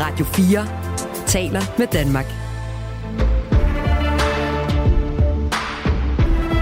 Radio 0.00 0.24
4 0.24 0.66
taler 1.26 1.60
med 1.78 1.86
Danmark. 1.86 2.26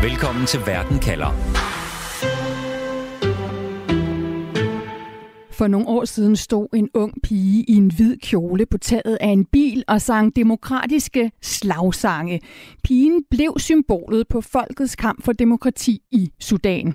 Velkommen 0.03 0.47
til 0.47 0.61
Verden 0.67 0.99
kalder. 0.99 1.68
For 5.59 5.67
nogle 5.67 5.89
år 5.89 6.05
siden 6.05 6.37
stod 6.37 6.69
en 6.75 6.89
ung 6.95 7.23
pige 7.23 7.65
i 7.69 7.75
en 7.75 7.91
hvid 7.97 8.17
kjole 8.17 8.67
på 8.67 8.79
taget 8.79 9.19
af 9.21 9.29
en 9.29 9.45
bil 9.45 9.85
og 9.89 10.01
sang 10.01 10.37
demokratiske 10.37 11.31
slagsange. 11.43 12.41
Pigen 12.85 13.25
blev 13.31 13.55
symbolet 13.57 14.29
på 14.29 14.41
folkets 14.41 14.97
kamp 14.97 15.25
for 15.25 15.33
demokrati 15.33 16.03
i 16.11 16.33
Sudan. 16.41 16.95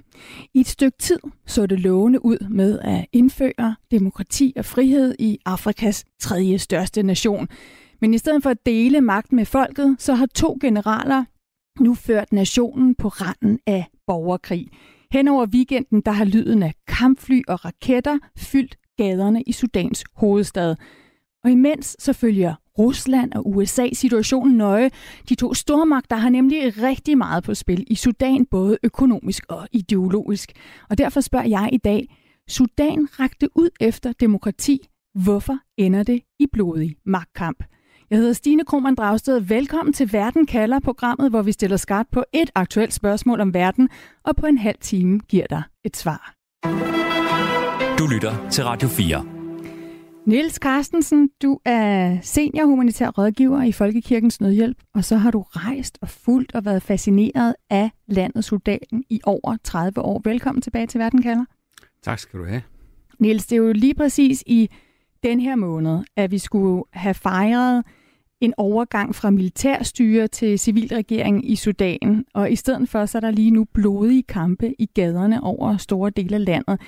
I 0.54 0.60
et 0.60 0.68
stykke 0.68 0.98
tid 0.98 1.20
så 1.46 1.66
det 1.66 1.80
lovende 1.80 2.26
ud 2.26 2.48
med 2.50 2.80
at 2.80 3.06
indføre 3.12 3.76
demokrati 3.92 4.54
og 4.58 4.66
frihed 4.66 5.16
i 5.20 5.38
Afrikas 5.46 6.06
tredje 6.20 6.60
største 6.60 7.04
nation. 7.04 7.48
Men 8.02 8.14
i 8.14 8.18
stedet 8.18 8.44
for 8.44 8.50
at 8.50 8.66
dele 8.66 9.02
magten 9.02 9.36
med 9.36 9.46
folket, 9.46 9.96
så 10.00 10.14
har 10.14 10.26
to 10.26 10.58
generaler 10.62 11.24
nu 11.80 11.94
ført 11.94 12.34
nationen 12.34 12.96
på 12.96 13.08
randen 13.08 13.60
af 13.68 13.86
borgerkrig. 14.08 14.68
Hen 15.14 15.28
over 15.28 15.46
weekenden 15.46 16.02
der 16.02 16.12
har 16.12 16.26
lyden 16.26 16.64
af 16.64 16.74
kampfly 16.88 17.42
og 17.48 17.66
raketter 17.66 18.20
fyldt 18.38 18.78
gaderne 18.98 19.42
i 19.42 19.52
Sudans 19.52 20.04
hovedstad. 20.16 20.76
Og 21.44 21.52
imens 21.52 21.96
så 22.00 22.14
følger 22.14 22.56
Rusland 22.80 23.34
og 23.34 23.50
USA 23.50 23.90
situationen 23.94 24.58
nøje. 24.58 24.92
De 25.30 25.36
to 25.36 25.54
stormagter 25.54 26.16
har 26.16 26.30
nemlig 26.30 26.84
rigtig 26.84 27.18
meget 27.18 27.44
på 27.44 27.54
spil 27.54 27.84
i 27.88 27.96
Sudan, 27.96 28.46
både 28.46 28.78
økonomisk 28.84 29.44
og 29.50 29.68
ideologisk. 29.72 30.52
Og 30.90 30.98
derfor 30.98 31.22
spørger 31.22 31.48
jeg 31.48 31.70
i 31.74 31.78
dag, 31.78 32.16
Sudan 32.48 33.08
rakte 33.20 33.50
ud 33.56 33.70
efter 33.80 34.14
demokrati. 34.20 34.80
Hvorfor 35.24 35.58
ender 35.78 36.04
det 36.04 36.22
i 36.40 36.48
blodig 36.54 36.96
magtkamp? 37.06 37.64
Jeg 38.14 38.20
hedder 38.20 38.34
Stine 38.34 38.66
Krohmann 38.66 38.96
Dragsted. 38.96 39.40
Velkommen 39.40 39.94
til 39.94 40.14
Verden 40.14 40.46
kalder 40.46 40.80
programmet, 40.80 41.30
hvor 41.30 41.42
vi 41.42 41.52
stiller 41.52 41.78
skarpt 41.78 42.12
på 42.12 42.24
et 42.34 42.50
aktuelt 42.56 42.94
spørgsmål 42.94 43.42
om 43.42 43.54
verden, 43.54 43.90
og 44.24 44.36
på 44.36 44.46
en 44.46 44.58
halv 44.58 44.78
time 44.82 45.20
giver 45.20 45.48
dig 45.50 45.64
et 45.84 45.98
svar. 45.98 46.34
Du 48.00 48.08
lytter 48.08 48.50
til 48.50 48.64
Radio 48.64 48.88
4. 48.88 49.26
Niels 50.26 50.56
Carstensen, 50.56 51.30
du 51.42 51.60
er 51.66 52.18
senior 52.22 52.66
humanitær 52.66 53.10
rådgiver 53.10 53.64
i 53.64 53.72
Folkekirkens 53.72 54.42
Nødhjælp, 54.42 54.78
og 54.96 55.04
så 55.04 55.16
har 55.16 55.32
du 55.32 55.42
rejst 55.42 55.98
og 56.02 56.10
fulgt 56.10 56.56
og 56.56 56.66
været 56.66 56.84
fascineret 56.84 57.56
af 57.70 57.92
landet 58.08 58.46
Sudan 58.46 59.04
i 59.10 59.22
over 59.24 59.58
30 59.64 60.02
år. 60.02 60.22
Velkommen 60.24 60.62
tilbage 60.62 60.88
til 60.88 61.00
Verden 61.00 61.22
kalder. 61.22 61.46
Tak 62.04 62.20
skal 62.20 62.40
du 62.40 62.46
have. 62.46 62.62
Niels, 63.20 63.46
det 63.46 63.56
er 63.56 63.62
jo 63.62 63.72
lige 63.72 63.96
præcis 63.96 64.44
i 64.48 64.70
den 65.24 65.40
her 65.40 65.56
måned, 65.56 66.00
at 66.18 66.32
vi 66.32 66.38
skulle 66.38 66.84
have 66.94 67.14
fejret 67.14 67.84
en 68.44 68.54
overgang 68.58 69.16
fra 69.16 69.30
militærstyre 69.30 70.28
til 70.28 70.60
civilregering 70.60 71.52
i 71.52 71.56
Sudan, 71.56 72.26
og 72.34 72.52
i 72.52 72.56
stedet 72.56 72.90
for 72.90 73.06
så 73.06 73.18
er 73.18 73.20
der 73.20 73.32
lige 73.32 73.52
nu 73.52 73.66
blodige 73.74 74.24
kampe 74.24 74.74
i 74.80 74.86
gaderne 74.86 75.44
over 75.44 75.78
store 75.78 76.10
dele 76.10 76.36
af 76.36 76.46
landet. 76.46 76.82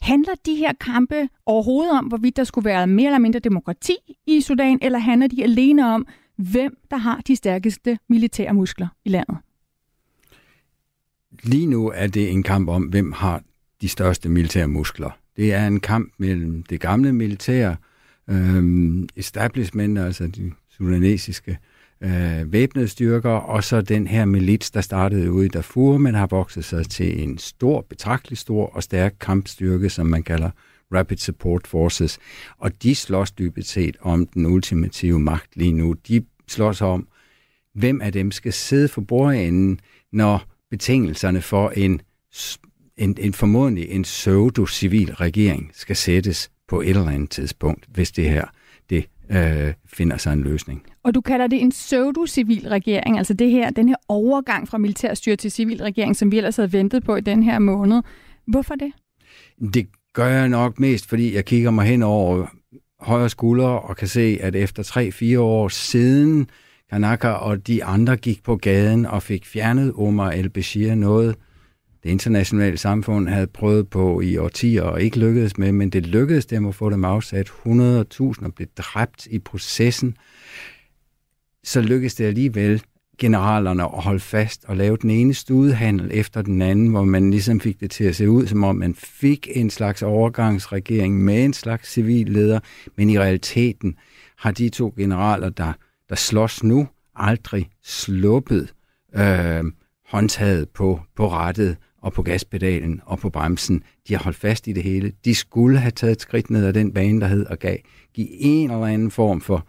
Handler 0.00 0.34
de 0.46 0.54
her 0.54 0.72
kampe 0.80 1.28
overhovedet 1.46 1.98
om, 1.98 2.04
hvorvidt 2.04 2.36
der 2.36 2.44
skulle 2.44 2.64
være 2.64 2.86
mere 2.86 3.06
eller 3.06 3.18
mindre 3.18 3.40
demokrati 3.40 3.96
i 4.26 4.40
Sudan, 4.40 4.78
eller 4.82 4.98
handler 4.98 5.26
de 5.26 5.42
alene 5.42 5.94
om, 5.94 6.06
hvem 6.36 6.76
der 6.90 6.96
har 6.96 7.20
de 7.26 7.36
stærkeste 7.36 7.98
militære 8.08 8.54
muskler 8.54 8.88
i 9.04 9.08
landet? 9.08 9.36
Lige 11.42 11.66
nu 11.66 11.92
er 11.94 12.06
det 12.06 12.30
en 12.30 12.42
kamp 12.42 12.68
om, 12.68 12.82
hvem 12.82 13.12
har 13.12 13.42
de 13.80 13.88
største 13.88 14.28
militære 14.28 14.68
muskler. 14.68 15.10
Det 15.36 15.52
er 15.52 15.66
en 15.66 15.80
kamp 15.80 16.12
mellem 16.18 16.62
det 16.62 16.80
gamle 16.80 17.12
militær, 17.12 17.74
øhm, 18.28 19.08
establishment, 19.16 19.98
altså 19.98 20.26
de 20.26 20.52
sudanesiske 20.76 21.58
øh, 22.02 22.52
væbnede 22.52 22.88
styrker, 22.88 23.30
og 23.30 23.64
så 23.64 23.80
den 23.80 24.06
her 24.06 24.24
milits, 24.24 24.70
der 24.70 24.80
startede 24.80 25.32
ude 25.32 25.46
i 25.46 25.48
Darfur, 25.48 25.98
men 25.98 26.14
har 26.14 26.26
vokset 26.26 26.64
sig 26.64 26.90
til 26.90 27.22
en 27.22 27.38
stor, 27.38 27.86
betragtelig 27.88 28.38
stor 28.38 28.66
og 28.66 28.82
stærk 28.82 29.14
kampstyrke, 29.20 29.90
som 29.90 30.06
man 30.06 30.22
kalder 30.22 30.50
Rapid 30.94 31.16
Support 31.16 31.66
Forces. 31.66 32.18
Og 32.58 32.82
de 32.82 32.94
slås 32.94 33.30
dybest 33.30 33.68
set 33.68 33.96
om 34.00 34.26
den 34.26 34.46
ultimative 34.46 35.20
magt 35.20 35.56
lige 35.56 35.72
nu. 35.72 35.92
De 36.08 36.24
slås 36.48 36.80
om, 36.80 37.08
hvem 37.74 38.00
af 38.00 38.12
dem 38.12 38.30
skal 38.30 38.52
sidde 38.52 38.88
for 38.88 39.00
bordenden, 39.00 39.80
når 40.12 40.44
betingelserne 40.70 41.42
for 41.42 41.70
en, 41.70 42.00
en, 42.96 43.16
en 43.18 43.32
formodentlig 43.32 43.90
en 43.90 44.02
pseudo-civil 44.02 45.14
regering 45.14 45.70
skal 45.74 45.96
sættes 45.96 46.50
på 46.68 46.80
et 46.80 46.88
eller 46.88 47.08
andet 47.08 47.30
tidspunkt, 47.30 47.86
hvis 47.88 48.10
det 48.12 48.30
her 48.30 48.44
øh, 49.30 49.72
finder 49.86 50.16
sig 50.16 50.32
en 50.32 50.42
løsning. 50.42 50.82
Og 51.02 51.14
du 51.14 51.20
kalder 51.20 51.46
det 51.46 51.60
en 51.60 51.70
pseudo-civil 51.70 52.68
regering, 52.68 53.18
altså 53.18 53.34
det 53.34 53.50
her, 53.50 53.70
den 53.70 53.88
her 53.88 53.96
overgang 54.08 54.68
fra 54.68 54.78
militærstyre 54.78 55.36
til 55.36 55.50
civil 55.50 55.82
regering, 55.82 56.16
som 56.16 56.32
vi 56.32 56.36
ellers 56.36 56.56
havde 56.56 56.72
ventet 56.72 57.04
på 57.04 57.16
i 57.16 57.20
den 57.20 57.42
her 57.42 57.58
måned. 57.58 58.02
Hvorfor 58.46 58.74
det? 58.74 58.92
Det 59.74 59.86
gør 60.12 60.26
jeg 60.26 60.48
nok 60.48 60.80
mest, 60.80 61.08
fordi 61.08 61.34
jeg 61.34 61.44
kigger 61.44 61.70
mig 61.70 61.86
hen 61.86 62.02
over 62.02 62.46
højre 63.00 63.28
skuldre 63.28 63.80
og 63.80 63.96
kan 63.96 64.08
se, 64.08 64.38
at 64.40 64.56
efter 64.56 64.82
3-4 65.36 65.38
år 65.38 65.68
siden 65.68 66.48
Kanaka 66.90 67.28
og 67.28 67.66
de 67.66 67.84
andre 67.84 68.16
gik 68.16 68.42
på 68.42 68.56
gaden 68.56 69.06
og 69.06 69.22
fik 69.22 69.46
fjernet 69.46 69.92
Omar 69.96 70.30
el-Bashir 70.30 70.94
noget, 70.94 71.36
det 72.02 72.10
internationale 72.10 72.76
samfund 72.76 73.28
havde 73.28 73.46
prøvet 73.46 73.88
på 73.88 74.20
i 74.20 74.36
årtier 74.36 74.82
og 74.82 75.02
ikke 75.02 75.18
lykkedes 75.18 75.58
med, 75.58 75.72
men 75.72 75.90
det 75.90 76.06
lykkedes 76.06 76.46
dem 76.46 76.66
at 76.66 76.74
få 76.74 76.90
dem 76.90 77.04
afsat. 77.04 77.48
100.000 77.48 78.50
blev 78.50 78.68
dræbt 78.78 79.26
i 79.26 79.38
processen. 79.38 80.16
Så 81.64 81.80
lykkedes 81.80 82.14
det 82.14 82.24
alligevel 82.24 82.82
generalerne 83.18 83.82
at 83.82 83.90
holde 83.90 84.20
fast 84.20 84.64
og 84.64 84.76
lave 84.76 84.96
den 84.96 85.10
ene 85.10 85.34
studehandel 85.34 86.10
efter 86.12 86.42
den 86.42 86.62
anden, 86.62 86.86
hvor 86.88 87.04
man 87.04 87.30
ligesom 87.30 87.60
fik 87.60 87.80
det 87.80 87.90
til 87.90 88.04
at 88.04 88.16
se 88.16 88.30
ud, 88.30 88.46
som 88.46 88.64
om 88.64 88.76
man 88.76 88.94
fik 88.94 89.48
en 89.54 89.70
slags 89.70 90.02
overgangsregering 90.02 91.24
med 91.24 91.44
en 91.44 91.52
slags 91.52 91.92
civilleder, 91.92 92.60
men 92.96 93.10
i 93.10 93.18
realiteten 93.18 93.96
har 94.38 94.50
de 94.50 94.68
to 94.68 94.94
generaler, 94.96 95.48
der, 95.48 95.72
der 96.08 96.14
slås 96.14 96.64
nu, 96.64 96.88
aldrig 97.16 97.70
sluppet 97.82 98.74
øh, 99.16 99.64
håndtaget 100.08 100.68
på, 100.68 101.00
på 101.16 101.30
rettet 101.30 101.76
og 102.02 102.12
på 102.12 102.22
gaspedalen 102.22 103.00
og 103.04 103.18
på 103.18 103.30
bremsen. 103.30 103.82
De 104.08 104.14
har 104.14 104.22
holdt 104.22 104.38
fast 104.38 104.66
i 104.66 104.72
det 104.72 104.82
hele. 104.82 105.12
De 105.24 105.34
skulle 105.34 105.78
have 105.78 105.90
taget 105.90 106.12
et 106.12 106.20
skridt 106.20 106.50
ned 106.50 106.66
ad 106.66 106.72
den 106.72 106.92
bane, 106.92 107.20
der 107.20 107.26
hed 107.26 107.46
at 107.50 107.58
gav, 107.58 107.76
give 108.14 108.28
en 108.30 108.70
eller 108.70 108.86
anden 108.86 109.10
form 109.10 109.40
for 109.40 109.66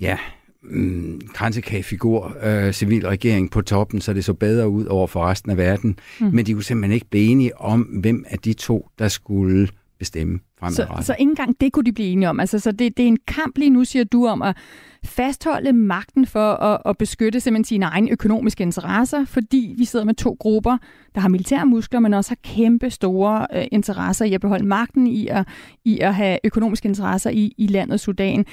ja, 0.00 0.18
mm, 0.62 1.20
kransekagefigur, 1.34 2.36
øh, 2.42 2.72
civil 2.72 3.06
regering 3.06 3.50
på 3.50 3.60
toppen, 3.60 4.00
så 4.00 4.12
det 4.12 4.24
så 4.24 4.34
bedre 4.34 4.68
ud 4.68 4.84
over 4.84 5.06
for 5.06 5.24
resten 5.24 5.50
af 5.50 5.56
verden. 5.56 5.98
Mm. 6.20 6.26
Men 6.26 6.46
de 6.46 6.52
kunne 6.52 6.64
simpelthen 6.64 6.94
ikke 6.94 7.10
blive 7.10 7.30
enige 7.30 7.60
om, 7.60 7.80
hvem 7.80 8.24
af 8.28 8.38
de 8.38 8.52
to, 8.52 8.88
der 8.98 9.08
skulle 9.08 9.68
bestemme 9.98 10.40
fremadrettet. 10.58 10.98
Så, 10.98 11.06
så 11.06 11.16
ikke 11.18 11.30
engang 11.30 11.60
det 11.60 11.72
kunne 11.72 11.84
de 11.84 11.92
blive 11.92 12.08
enige 12.08 12.28
om. 12.28 12.40
Altså, 12.40 12.58
så 12.58 12.72
det, 12.72 12.96
det 12.96 13.02
er 13.02 13.08
en 13.08 13.18
kamp 13.26 13.58
lige 13.58 13.70
nu, 13.70 13.84
siger 13.84 14.04
du, 14.04 14.26
om 14.26 14.42
at 14.42 14.56
fastholde 15.04 15.72
magten 15.72 16.26
for 16.26 16.52
at, 16.52 16.80
at 16.86 16.98
beskytte 16.98 17.40
simpelthen 17.40 17.64
sine 17.64 17.86
egne 17.86 18.10
økonomiske 18.10 18.62
interesser, 18.62 19.24
fordi 19.24 19.74
vi 19.78 19.84
sidder 19.84 20.04
med 20.04 20.14
to 20.14 20.36
grupper, 20.40 20.78
der 21.14 21.20
har 21.20 21.28
militære 21.28 21.66
muskler, 21.66 22.00
men 22.00 22.14
også 22.14 22.30
har 22.30 22.38
kæmpe 22.54 22.90
store 22.90 23.46
øh, 23.54 23.66
interesser 23.72 24.24
i 24.24 24.34
at 24.34 24.40
beholde 24.40 24.66
magten, 24.66 25.06
i 25.06 25.26
at, 25.26 25.48
i 25.84 25.98
at 26.00 26.14
have 26.14 26.38
økonomiske 26.44 26.88
interesser 26.88 27.30
i, 27.30 27.54
i 27.58 27.66
landet 27.66 28.00
Sudan. 28.00 28.44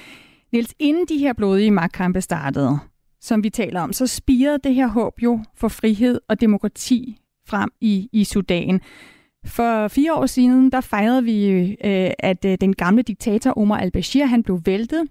Niels, 0.54 0.74
inden 0.80 1.06
de 1.10 1.18
her 1.18 1.34
blodige 1.34 1.72
magtkampe 1.72 2.22
startede, 2.22 2.80
som 3.22 3.44
vi 3.44 3.50
taler 3.50 3.82
om, 3.82 3.94
så 3.94 4.08
spirede 4.08 4.60
det 4.64 4.76
her 4.76 4.88
håb 4.88 5.22
jo 5.24 5.40
for 5.56 5.68
frihed 5.68 6.20
og 6.30 6.42
demokrati 6.42 7.18
frem 7.48 7.70
i, 7.82 8.10
i 8.14 8.24
Sudan. 8.24 8.82
For 9.46 9.88
fire 9.88 10.14
år 10.14 10.26
siden, 10.26 10.72
der 10.72 10.82
fejrede 10.82 11.24
vi, 11.24 11.50
øh, 11.84 12.12
at 12.20 12.46
øh, 12.46 12.58
den 12.62 12.76
gamle 12.76 13.02
diktator 13.02 13.58
Omar 13.58 13.78
al-Bashir, 13.78 14.26
han 14.26 14.44
blev 14.44 14.62
væltet. 14.66 15.04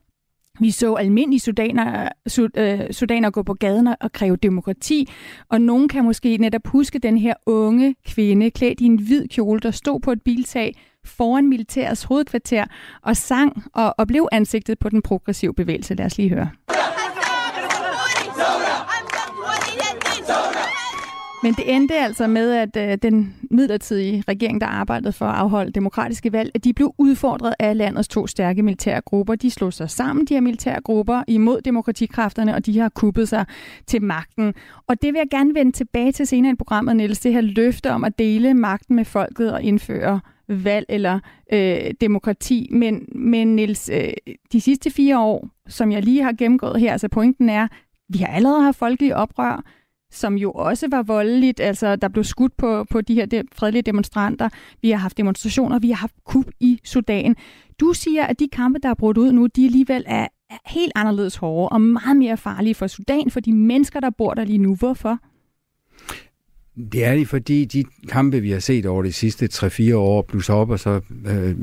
Vi 0.61 0.71
så 0.71 0.95
almindelige 0.95 1.41
sudaner, 1.41 2.09
øh, 2.57 2.81
sudaner 2.91 3.31
gå 3.31 3.43
på 3.43 3.55
gaden 3.55 3.89
og 4.01 4.13
kræve 4.13 4.37
demokrati, 4.37 5.09
og 5.49 5.61
nogen 5.61 5.89
kan 5.89 6.05
måske 6.05 6.37
netop 6.37 6.67
huske 6.67 6.99
den 6.99 7.19
her 7.19 7.35
unge 7.47 7.95
kvinde 8.07 8.51
klædt 8.51 8.81
i 8.81 8.85
en 8.85 8.99
hvid 8.99 9.29
kjole, 9.29 9.61
der 9.61 9.71
stod 9.71 10.01
på 10.01 10.13
et 10.13 10.23
biltag 10.23 10.75
foran 11.05 11.49
militærets 11.49 12.03
hovedkvarter 12.03 12.65
og 13.03 13.17
sang 13.17 13.63
og, 13.75 13.95
og 13.99 14.07
blev 14.07 14.29
ansigtet 14.33 14.79
på 14.79 14.89
den 14.89 15.03
progressive 15.03 15.55
bevægelse. 15.55 15.95
Lad 15.95 16.07
os 16.07 16.19
lige 16.19 16.29
høre. 16.29 16.51
Men 21.44 21.55
det 21.55 21.75
endte 21.75 21.94
altså 21.94 22.26
med, 22.26 22.52
at 22.52 22.76
øh, 22.76 22.99
den 23.02 23.35
midlertidige 23.50 24.25
regering, 24.29 24.61
der 24.61 24.67
arbejdede 24.67 25.12
for 25.12 25.26
at 25.26 25.35
afholde 25.35 25.73
demokratiske 25.73 26.32
valg, 26.32 26.50
at 26.55 26.64
de 26.64 26.73
blev 26.73 26.94
udfordret 26.99 27.55
af 27.58 27.76
landets 27.76 28.08
to 28.08 28.26
stærke 28.26 28.62
militære 28.62 29.00
grupper. 29.00 29.35
De 29.35 29.50
slog 29.50 29.73
sig 29.73 29.91
sammen, 29.91 30.26
de 30.26 30.35
her 30.35 30.41
militære 30.41 30.81
grupper, 30.81 31.23
imod 31.29 31.61
demokratikræfterne, 31.61 32.55
og 32.55 32.67
de 32.67 32.79
har 32.79 32.88
kuppet 32.88 33.29
sig 33.29 33.44
til 33.87 34.02
magten. 34.02 34.55
Og 34.87 35.02
det 35.02 35.12
vil 35.12 35.19
jeg 35.19 35.29
gerne 35.31 35.55
vende 35.55 35.73
tilbage 35.73 36.12
til 36.12 36.26
senere 36.26 36.52
i 36.52 36.56
programmet, 36.56 36.96
Niels. 36.96 37.20
Det 37.20 37.32
her 37.32 37.41
løfte 37.41 37.91
om 37.91 38.05
at 38.05 38.19
dele 38.19 38.55
magten 38.55 38.96
med 38.96 39.05
folket 39.05 39.52
og 39.52 39.62
indføre 39.62 40.20
valg 40.49 40.87
eller 40.88 41.20
øh, 41.52 41.91
demokrati. 42.00 42.69
Men, 42.73 43.08
men 43.14 43.56
Niels, 43.56 43.91
øh, 43.93 44.12
de 44.52 44.61
sidste 44.61 44.91
fire 44.91 45.19
år, 45.19 45.49
som 45.69 45.93
jeg 45.93 46.02
lige 46.02 46.23
har 46.23 46.32
gennemgået 46.32 46.81
her, 46.81 46.93
altså 46.93 47.08
pointen 47.08 47.49
er, 47.49 47.69
vi 48.08 48.19
har 48.19 48.26
allerede 48.26 48.62
haft 48.62 48.79
folkelige 48.79 49.17
oprør, 49.17 49.64
som 50.15 50.35
jo 50.35 50.51
også 50.51 50.89
var 50.91 51.03
voldeligt. 51.03 51.61
Altså, 51.61 51.97
der 51.97 52.09
blev 52.09 52.25
skudt 52.25 52.57
på, 52.57 52.85
på 52.91 53.01
de 53.01 53.15
her 53.15 53.27
de, 53.27 53.43
fredelige 53.53 53.83
demonstranter. 53.83 54.49
Vi 54.83 54.91
har 54.91 54.99
haft 54.99 55.17
demonstrationer, 55.17 55.79
vi 55.79 55.89
har 55.89 55.97
haft 55.97 56.15
kup 56.25 56.47
i 56.61 56.81
Sudan. 56.85 57.37
Du 57.81 57.93
siger, 57.93 58.25
at 58.25 58.39
de 58.39 58.49
kampe, 58.53 58.79
der 58.83 58.89
er 58.89 58.95
brudt 58.95 59.19
ud 59.19 59.33
nu, 59.33 59.47
de 59.47 59.65
alligevel 59.65 60.05
er, 60.07 60.27
er 60.51 60.57
helt 60.67 60.93
anderledes 60.95 61.37
hårde 61.37 61.69
og 61.69 61.81
meget 61.81 62.17
mere 62.17 62.37
farlige 62.37 62.75
for 62.75 62.87
Sudan, 62.87 63.31
for 63.31 63.41
de 63.41 63.53
mennesker, 63.53 64.01
der 64.01 64.11
bor 64.11 64.35
der 64.35 64.45
lige 64.45 64.59
nu. 64.59 64.75
Hvorfor? 64.75 65.19
Det 66.93 67.05
er 67.05 67.15
det, 67.15 67.29
fordi 67.29 67.65
de 67.65 67.85
kampe, 68.09 68.41
vi 68.41 68.51
har 68.51 68.59
set 68.59 68.87
over 68.87 69.03
de 69.03 69.13
sidste 69.13 69.49
3-4 69.53 69.95
år, 69.95 70.23
plus 70.23 70.49
op 70.49 70.71
og 70.71 70.79
så 70.81 71.01
øh, 71.27 71.57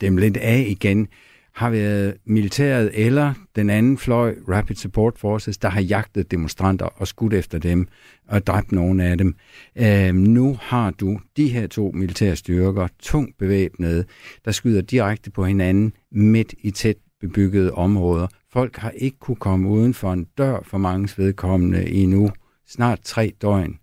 dem 0.00 0.16
lidt 0.16 0.36
af 0.36 0.66
igen, 0.68 1.08
har 1.54 1.70
været 1.70 2.16
militæret 2.24 2.90
eller 2.94 3.34
den 3.56 3.70
anden 3.70 3.98
fløj, 3.98 4.34
Rapid 4.48 4.76
Support 4.76 5.18
Forces, 5.18 5.58
der 5.58 5.68
har 5.68 5.80
jagtet 5.80 6.30
demonstranter 6.30 6.86
og 6.86 7.08
skudt 7.08 7.34
efter 7.34 7.58
dem 7.58 7.88
og 8.28 8.46
dræbt 8.46 8.72
nogle 8.72 9.04
af 9.04 9.18
dem. 9.18 9.34
Øh, 9.76 10.14
nu 10.14 10.58
har 10.60 10.90
du 10.90 11.20
de 11.36 11.48
her 11.48 11.66
to 11.66 11.90
militære 11.94 12.36
styrker, 12.36 12.88
tungt 12.98 13.38
bevæbnede, 13.38 14.04
der 14.44 14.50
skyder 14.50 14.80
direkte 14.80 15.30
på 15.30 15.44
hinanden 15.44 15.92
midt 16.12 16.54
i 16.58 16.70
tæt 16.70 16.96
bebyggede 17.20 17.72
områder. 17.72 18.26
Folk 18.52 18.76
har 18.76 18.90
ikke 18.90 19.18
kunne 19.18 19.36
komme 19.36 19.68
uden 19.68 19.94
for 19.94 20.12
en 20.12 20.26
dør 20.38 20.60
for 20.64 20.78
mange 20.78 21.08
vedkommende 21.16 21.90
i 21.90 22.06
nu 22.06 22.30
snart 22.66 23.00
tre 23.04 23.32
døgn. 23.42 23.78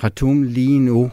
Khartoum 0.00 0.42
lige 0.42 0.80
nu 0.80 1.10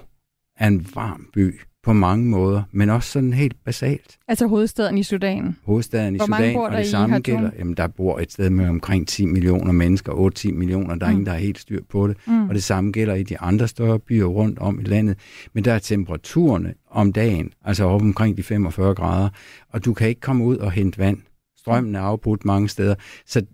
er 0.57 0.67
en 0.67 0.88
varm 0.95 1.29
by 1.33 1.59
på 1.85 1.93
mange 1.93 2.25
måder, 2.25 2.63
men 2.71 2.89
også 2.89 3.11
sådan 3.11 3.33
helt 3.33 3.55
basalt. 3.65 4.17
Altså 4.27 4.47
hovedstaden 4.47 4.97
i 4.97 5.03
Sudan? 5.03 5.55
Hovedstaden 5.63 6.15
i 6.15 6.17
Hvor 6.17 6.25
Sudan, 6.25 6.55
og 6.57 6.71
det 6.71 6.87
samme 6.87 7.19
gælder, 7.19 7.51
jamen 7.59 7.77
der 7.77 7.87
bor 7.87 8.19
et 8.19 8.31
sted 8.31 8.49
med 8.49 8.67
omkring 8.69 9.07
10 9.07 9.25
millioner 9.25 9.71
mennesker, 9.71 10.31
8-10 10.39 10.51
millioner, 10.53 10.95
der 10.95 11.05
er 11.05 11.09
mm. 11.09 11.13
ingen, 11.13 11.25
der 11.25 11.31
er 11.31 11.37
helt 11.37 11.59
styr 11.59 11.81
på 11.89 12.07
det, 12.07 12.17
mm. 12.27 12.49
og 12.49 12.55
det 12.55 12.63
samme 12.63 12.91
gælder 12.91 13.15
i 13.15 13.23
de 13.23 13.39
andre 13.39 13.67
større 13.67 13.99
byer 13.99 14.25
rundt 14.25 14.59
om 14.59 14.79
i 14.79 14.83
landet, 14.83 15.17
men 15.53 15.65
der 15.65 15.73
er 15.73 15.79
temperaturerne 15.79 16.73
om 16.91 17.13
dagen, 17.13 17.51
altså 17.65 17.83
op 17.83 18.01
omkring 18.01 18.38
de 18.38 18.43
45 18.43 18.95
grader, 18.95 19.29
og 19.69 19.85
du 19.85 19.93
kan 19.93 20.09
ikke 20.09 20.21
komme 20.21 20.45
ud 20.45 20.57
og 20.57 20.71
hente 20.71 20.99
vand. 20.99 21.17
Strømmen 21.57 21.95
er 21.95 22.01
afbrudt 22.01 22.45
mange 22.45 22.69
steder, 22.69 22.95
så 23.25 23.45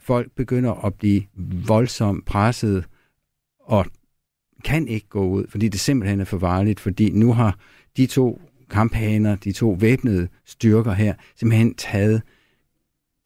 folk 0.00 0.30
begynder 0.36 0.84
at 0.86 0.94
blive 0.94 1.22
voldsomt 1.66 2.24
presset 2.24 2.84
og 3.60 3.86
kan 4.64 4.88
ikke 4.88 5.08
gå 5.08 5.28
ud, 5.28 5.44
fordi 5.48 5.68
det 5.68 5.80
simpelthen 5.80 6.20
er 6.20 6.24
for 6.24 6.38
varligt, 6.38 6.80
fordi 6.80 7.10
nu 7.10 7.32
har 7.32 7.58
de 7.96 8.06
to 8.06 8.40
kamphaner, 8.70 9.36
de 9.36 9.52
to 9.52 9.70
væbnede 9.70 10.28
styrker 10.46 10.92
her, 10.92 11.14
simpelthen 11.36 11.74
taget 11.74 12.22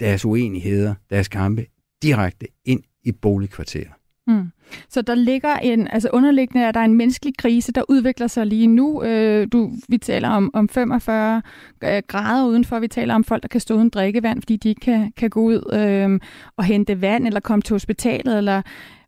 deres 0.01 0.25
uenigheder, 0.25 0.95
deres 1.11 1.29
kampe 1.29 1.67
direkte 2.03 2.47
ind 2.65 2.83
i 3.05 3.13
boligkvarterer. 3.13 3.93
Mm. 4.27 4.51
Så 4.89 5.03
der 5.03 5.15
ligger 5.15 5.57
en, 5.57 5.89
altså 5.89 6.09
underliggende 6.13 6.65
er 6.65 6.73
der 6.73 6.81
en 6.81 6.95
menneskelig 6.95 7.37
krise, 7.39 7.73
der 7.73 7.83
udvikler 7.89 8.27
sig 8.27 8.47
lige 8.47 8.67
nu. 8.67 9.03
Øh, 9.03 9.49
du, 9.53 9.71
vi 9.89 9.99
taler 9.99 10.29
om, 10.29 10.51
om 10.55 10.69
45 10.69 11.43
øh, 11.85 12.03
grader 12.07 12.47
udenfor, 12.47 12.79
vi 12.79 12.89
taler 12.89 13.15
om 13.15 13.25
folk, 13.25 13.43
der 13.43 13.49
kan 13.49 13.61
stå 13.61 13.75
uden 13.75 13.89
drikkevand, 13.89 14.43
fordi 14.43 14.57
de 14.57 14.69
ikke 14.69 14.81
kan, 14.81 15.13
kan 15.17 15.31
gå 15.31 15.41
ud 15.41 15.73
øh, 15.73 16.21
og 16.57 16.65
hente 16.65 17.01
vand, 17.01 17.27
eller 17.27 17.41
komme 17.41 17.63
til 17.63 17.75
hospitalet, 17.75 18.39
eller 18.39 18.63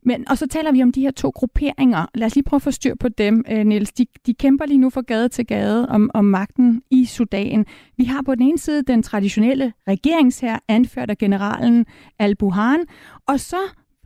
men, 0.08 0.28
og 0.28 0.38
så 0.38 0.46
taler 0.46 0.72
vi 0.72 0.82
om 0.82 0.93
de 0.93 1.00
her 1.00 1.10
to 1.10 1.31
grupperinger. 1.34 2.06
Lad 2.14 2.26
os 2.26 2.34
lige 2.34 2.44
prøve 2.44 2.58
at 2.58 2.62
få 2.62 2.70
styr 2.70 2.94
på 3.00 3.08
dem, 3.08 3.44
øh, 3.50 3.66
Niels. 3.66 3.93
De, 3.93 4.06
de 4.26 4.34
kæmper 4.34 4.66
lige 4.66 4.78
nu 4.78 4.90
fra 4.90 5.00
gade 5.00 5.28
til 5.28 5.46
gade 5.46 5.88
om, 5.88 6.10
om 6.14 6.25
magten 6.25 6.82
i 6.90 7.05
Sudan. 7.05 7.66
Vi 7.96 8.05
har 8.05 8.22
på 8.22 8.34
den 8.34 8.43
ene 8.43 8.58
side 8.58 8.82
den 8.82 9.02
traditionelle 9.02 9.72
regeringsher, 9.88 10.58
anført 10.69 11.10
af 11.10 11.19
generalen 11.19 11.87
Al-Buhan, 12.19 12.84
og 13.26 13.40
så 13.40 13.56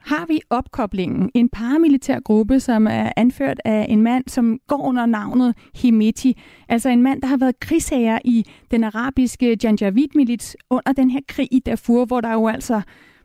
har 0.01 0.27
vi 0.27 0.41
opkoblingen, 0.51 1.31
en 1.35 1.49
paramilitær 1.49 2.21
gruppe, 2.21 2.61
som 2.61 2.87
er 2.87 3.13
anført 3.17 3.61
af 3.65 3.87
en 3.89 4.03
mand, 4.03 4.25
som 4.29 4.59
går 4.67 4.83
under 4.83 5.07
navnet 5.07 5.55
Himeti. 5.75 6.41
Altså 6.69 6.89
en 6.89 7.03
mand, 7.03 7.23
der 7.23 7.29
har 7.29 7.37
været 7.37 7.61
krigsherre 7.61 8.21
i 8.25 8.45
den 8.71 8.85
arabiske 8.85 9.59
Janjaweed-milits 9.65 10.57
under 10.71 10.93
den 10.93 11.11
her 11.11 11.21
krig 11.29 11.49
i 11.51 11.59
Darfur, 11.59 12.05
hvor 12.05 12.21
der 12.21 12.33
jo 12.33 12.49
altså 12.49 12.83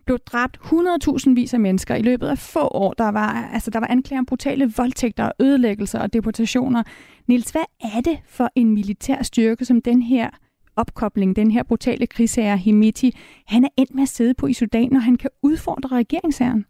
blev 0.08 0.20
dræbt 0.20 0.58
100.000 0.64 1.34
vis 1.34 1.54
af 1.54 1.60
mennesker 1.60 1.96
i 1.96 2.02
løbet 2.02 2.28
af 2.28 2.38
få 2.38 2.60
år. 2.60 2.94
Der 2.94 3.10
var, 3.10 3.50
altså, 3.54 3.72
der 3.72 3.80
var 3.80 3.88
anklager 3.88 4.20
om 4.20 4.26
brutale 4.26 4.74
voldtægter, 4.78 5.32
ødelæggelser 5.40 6.00
og 6.00 6.14
deportationer. 6.14 6.84
Nils, 7.28 7.50
hvad 7.50 7.64
er 7.82 8.02
det 8.02 8.20
for 8.28 8.52
en 8.56 8.74
militær 8.74 9.24
styrke, 9.24 9.66
som 9.66 9.82
den 9.82 10.02
her 10.02 10.30
opkobling, 10.76 11.36
den 11.36 11.52
her 11.52 11.64
brutale 11.64 12.08
krigsherre 12.08 12.58
Himiti, 12.58 13.18
han 13.48 13.64
er 13.64 13.70
endt 13.78 13.96
med 13.96 14.04
at 14.04 14.10
sidde 14.10 14.34
på 14.34 14.48
i 14.48 14.54
Sudan, 14.54 14.96
og 14.96 15.04
han 15.04 15.16
kan 15.16 15.30
udfordre 15.42 15.98
regeringsherren? 15.98 16.66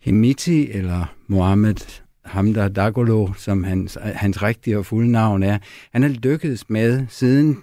Himiti, 0.00 0.70
eller 0.70 1.14
Mohammed 1.26 2.02
Hamda 2.24 2.68
Dagolo, 2.68 3.32
som 3.32 3.64
hans, 3.64 3.98
hans 4.02 4.42
rigtige 4.42 4.78
og 4.78 4.86
fulde 4.86 5.10
navn 5.10 5.42
er, 5.42 5.58
han 5.92 6.02
er 6.02 6.08
lykkedes 6.08 6.70
med 6.70 7.06
siden 7.08 7.58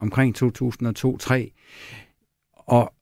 omkring 0.00 0.36
2002-3 0.42 1.50
og 2.56 2.92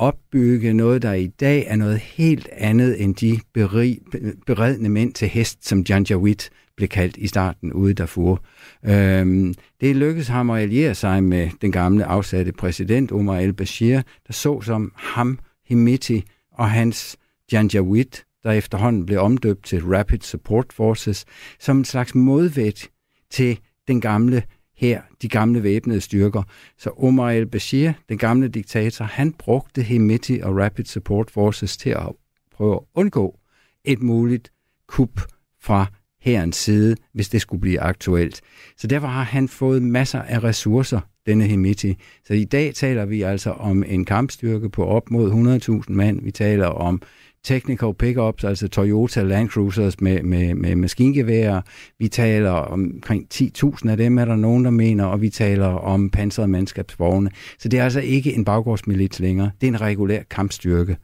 opbygge 0.00 0.72
noget, 0.72 1.02
der 1.02 1.12
i 1.12 1.26
dag 1.26 1.64
er 1.66 1.76
noget 1.76 1.98
helt 1.98 2.48
andet 2.52 3.02
end 3.02 3.14
de 3.14 3.40
berig, 3.54 3.98
beredne 4.46 4.88
mænd 4.88 5.12
til 5.12 5.28
hest, 5.28 5.68
som 5.68 5.84
Janjaweed 5.88 6.50
blev 6.76 6.88
kaldt 6.88 7.16
i 7.16 7.26
starten 7.26 7.72
ude 7.72 7.94
Darfur. 7.94 8.42
Øhm, 8.84 9.54
det 9.80 9.96
lykkedes 9.96 10.28
ham 10.28 10.50
at 10.50 10.62
alliere 10.62 10.94
sig 10.94 11.24
med 11.24 11.50
den 11.62 11.72
gamle 11.72 12.04
afsatte 12.04 12.52
præsident 12.52 13.12
Omar 13.12 13.36
al-Bashir, 13.36 14.02
der 14.26 14.32
så 14.32 14.60
som 14.60 14.92
ham, 14.96 15.38
Himiti 15.66 16.24
og 16.52 16.70
hans 16.70 17.16
Janjaweed, 17.52 18.22
der 18.42 18.50
efterhånden 18.50 19.06
blev 19.06 19.20
omdøbt 19.20 19.64
til 19.64 19.84
Rapid 19.84 20.20
Support 20.20 20.72
Forces, 20.72 21.24
som 21.58 21.78
en 21.78 21.84
slags 21.84 22.14
modvægt 22.14 22.90
til 23.30 23.58
den 23.88 24.00
gamle 24.00 24.42
her, 24.80 25.00
de 25.22 25.28
gamle 25.28 25.62
væbnede 25.62 26.00
styrker. 26.00 26.42
Så 26.78 26.90
Omar 26.96 27.30
el-Bashir, 27.30 27.92
den 28.08 28.18
gamle 28.18 28.48
diktator, 28.48 29.04
han 29.04 29.32
brugte 29.32 29.82
Hemeti 29.82 30.40
og 30.42 30.56
Rapid 30.56 30.84
Support 30.84 31.30
Forces 31.30 31.76
til 31.76 31.90
at 31.90 32.12
prøve 32.56 32.74
at 32.74 32.80
undgå 32.94 33.38
et 33.84 34.02
muligt 34.02 34.52
kup 34.88 35.20
fra 35.62 35.86
herrens 36.20 36.56
side, 36.56 36.96
hvis 37.12 37.28
det 37.28 37.40
skulle 37.40 37.60
blive 37.60 37.80
aktuelt. 37.80 38.40
Så 38.76 38.86
derfor 38.86 39.06
har 39.06 39.22
han 39.22 39.48
fået 39.48 39.82
masser 39.82 40.22
af 40.22 40.44
ressourcer, 40.44 41.00
denne 41.26 41.44
Hemeti. 41.44 41.96
Så 42.26 42.34
i 42.34 42.44
dag 42.44 42.74
taler 42.74 43.04
vi 43.04 43.22
altså 43.22 43.50
om 43.50 43.84
en 43.86 44.04
kampstyrke 44.04 44.70
på 44.70 44.84
op 44.84 45.10
mod 45.10 45.60
100.000 45.88 45.92
mand. 45.92 46.22
Vi 46.22 46.30
taler 46.30 46.66
om 46.66 47.02
technical 47.44 47.94
pickups, 47.94 48.44
altså 48.44 48.68
Toyota 48.68 49.22
Land 49.22 49.48
Cruisers 49.48 50.00
med, 50.00 50.22
med, 50.22 50.54
med 50.54 50.76
maskingeværer. 50.76 51.62
Vi 51.98 52.08
taler 52.08 52.50
om 52.50 52.92
omkring 52.94 53.26
10.000 53.34 53.90
af 53.90 53.96
dem, 53.96 54.18
er 54.18 54.24
der 54.24 54.36
nogen, 54.36 54.64
der 54.64 54.70
mener, 54.70 55.04
og 55.04 55.20
vi 55.20 55.28
taler 55.28 55.66
om 55.66 56.10
pansrede 56.10 56.48
mandskabsvogne. 56.48 57.30
Så 57.58 57.68
det 57.68 57.80
er 57.80 57.84
altså 57.84 58.00
ikke 58.00 58.34
en 58.34 58.44
baggårdsmilits 58.44 59.20
længere. 59.20 59.50
Det 59.60 59.66
er 59.66 59.72
en 59.72 59.80
regulær 59.80 60.22
kampstyrke, 60.30 60.96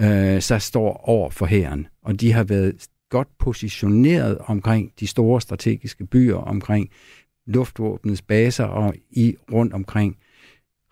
øh, 0.00 0.40
så 0.40 0.58
står 0.58 1.08
over 1.08 1.30
for 1.30 1.46
hæren. 1.46 1.86
Og 2.02 2.20
de 2.20 2.32
har 2.32 2.44
været 2.44 2.86
godt 3.10 3.28
positioneret 3.38 4.38
omkring 4.38 4.92
de 5.00 5.06
store 5.06 5.40
strategiske 5.40 6.06
byer, 6.06 6.36
omkring 6.36 6.88
luftvåbnets 7.46 8.22
baser 8.22 8.64
og 8.64 8.94
i 9.10 9.36
rundt 9.52 9.72
omkring 9.72 10.16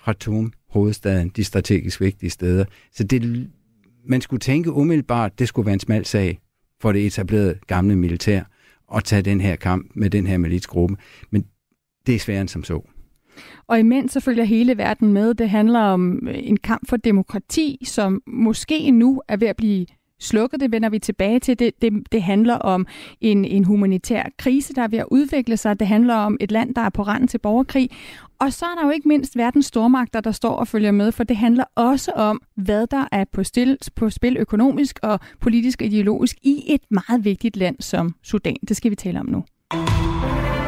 Khartoum, 0.04 0.52
hovedstaden, 0.70 1.28
de 1.28 1.44
strategisk 1.44 2.00
vigtige 2.00 2.30
steder. 2.30 2.64
Så 2.92 3.04
det 3.04 3.48
man 4.06 4.20
skulle 4.20 4.40
tænke 4.40 4.72
umiddelbart, 4.72 5.38
det 5.38 5.48
skulle 5.48 5.66
være 5.66 5.74
en 5.74 5.80
smal 5.80 6.04
sag 6.04 6.38
for 6.80 6.92
det 6.92 7.06
etablerede 7.06 7.58
gamle 7.66 7.96
militær 7.96 8.42
at 8.94 9.04
tage 9.04 9.22
den 9.22 9.40
her 9.40 9.56
kamp 9.56 9.90
med 9.94 10.10
den 10.10 10.26
her 10.26 10.38
militsgruppe. 10.38 10.96
Men 11.30 11.44
det 12.06 12.14
er 12.14 12.18
sværere 12.18 12.40
end 12.40 12.48
som 12.48 12.64
så. 12.64 12.80
Og 13.66 13.78
imens 13.80 14.12
så 14.12 14.20
følger 14.20 14.44
hele 14.44 14.78
verden 14.78 15.12
med. 15.12 15.34
Det 15.34 15.50
handler 15.50 15.80
om 15.80 16.28
en 16.28 16.56
kamp 16.56 16.88
for 16.88 16.96
demokrati, 16.96 17.78
som 17.84 18.22
måske 18.26 18.90
nu 18.90 19.22
er 19.28 19.36
ved 19.36 19.48
at 19.48 19.56
blive 19.56 19.86
slukket. 20.20 20.60
Det 20.60 20.72
vender 20.72 20.88
vi 20.88 20.98
tilbage 20.98 21.40
til. 21.40 21.58
Det, 21.58 21.82
det, 21.82 22.12
det 22.12 22.22
handler 22.22 22.54
om 22.54 22.86
en, 23.20 23.44
en 23.44 23.64
humanitær 23.64 24.22
krise, 24.38 24.74
der 24.74 24.82
er 24.82 24.88
ved 24.88 24.98
at 24.98 25.06
udvikle 25.10 25.56
sig. 25.56 25.80
Det 25.80 25.86
handler 25.86 26.14
om 26.14 26.36
et 26.40 26.50
land, 26.50 26.74
der 26.74 26.82
er 26.82 26.88
på 26.88 27.02
randen 27.02 27.28
til 27.28 27.38
borgerkrig. 27.38 27.90
Og 28.40 28.52
så 28.52 28.64
er 28.64 28.74
der 28.80 28.84
jo 28.84 28.90
ikke 28.90 29.08
mindst 29.08 29.36
verdens 29.36 29.66
stormagter, 29.66 30.20
der 30.20 30.32
står 30.32 30.56
og 30.56 30.68
følger 30.68 30.90
med, 30.90 31.12
for 31.12 31.24
det 31.24 31.36
handler 31.36 31.64
også 31.74 32.12
om, 32.12 32.40
hvad 32.56 32.86
der 32.86 33.08
er 33.12 33.24
på, 33.32 33.44
stil, 33.44 33.78
på 33.96 34.10
spil 34.10 34.36
økonomisk 34.36 34.98
og 35.02 35.20
politisk 35.40 35.80
og 35.80 35.86
ideologisk 35.86 36.36
i 36.42 36.62
et 36.66 36.80
meget 36.90 37.24
vigtigt 37.24 37.56
land 37.56 37.76
som 37.80 38.14
Sudan. 38.22 38.56
Det 38.68 38.76
skal 38.76 38.90
vi 38.90 38.96
tale 38.96 39.20
om 39.20 39.26
nu. 39.26 39.44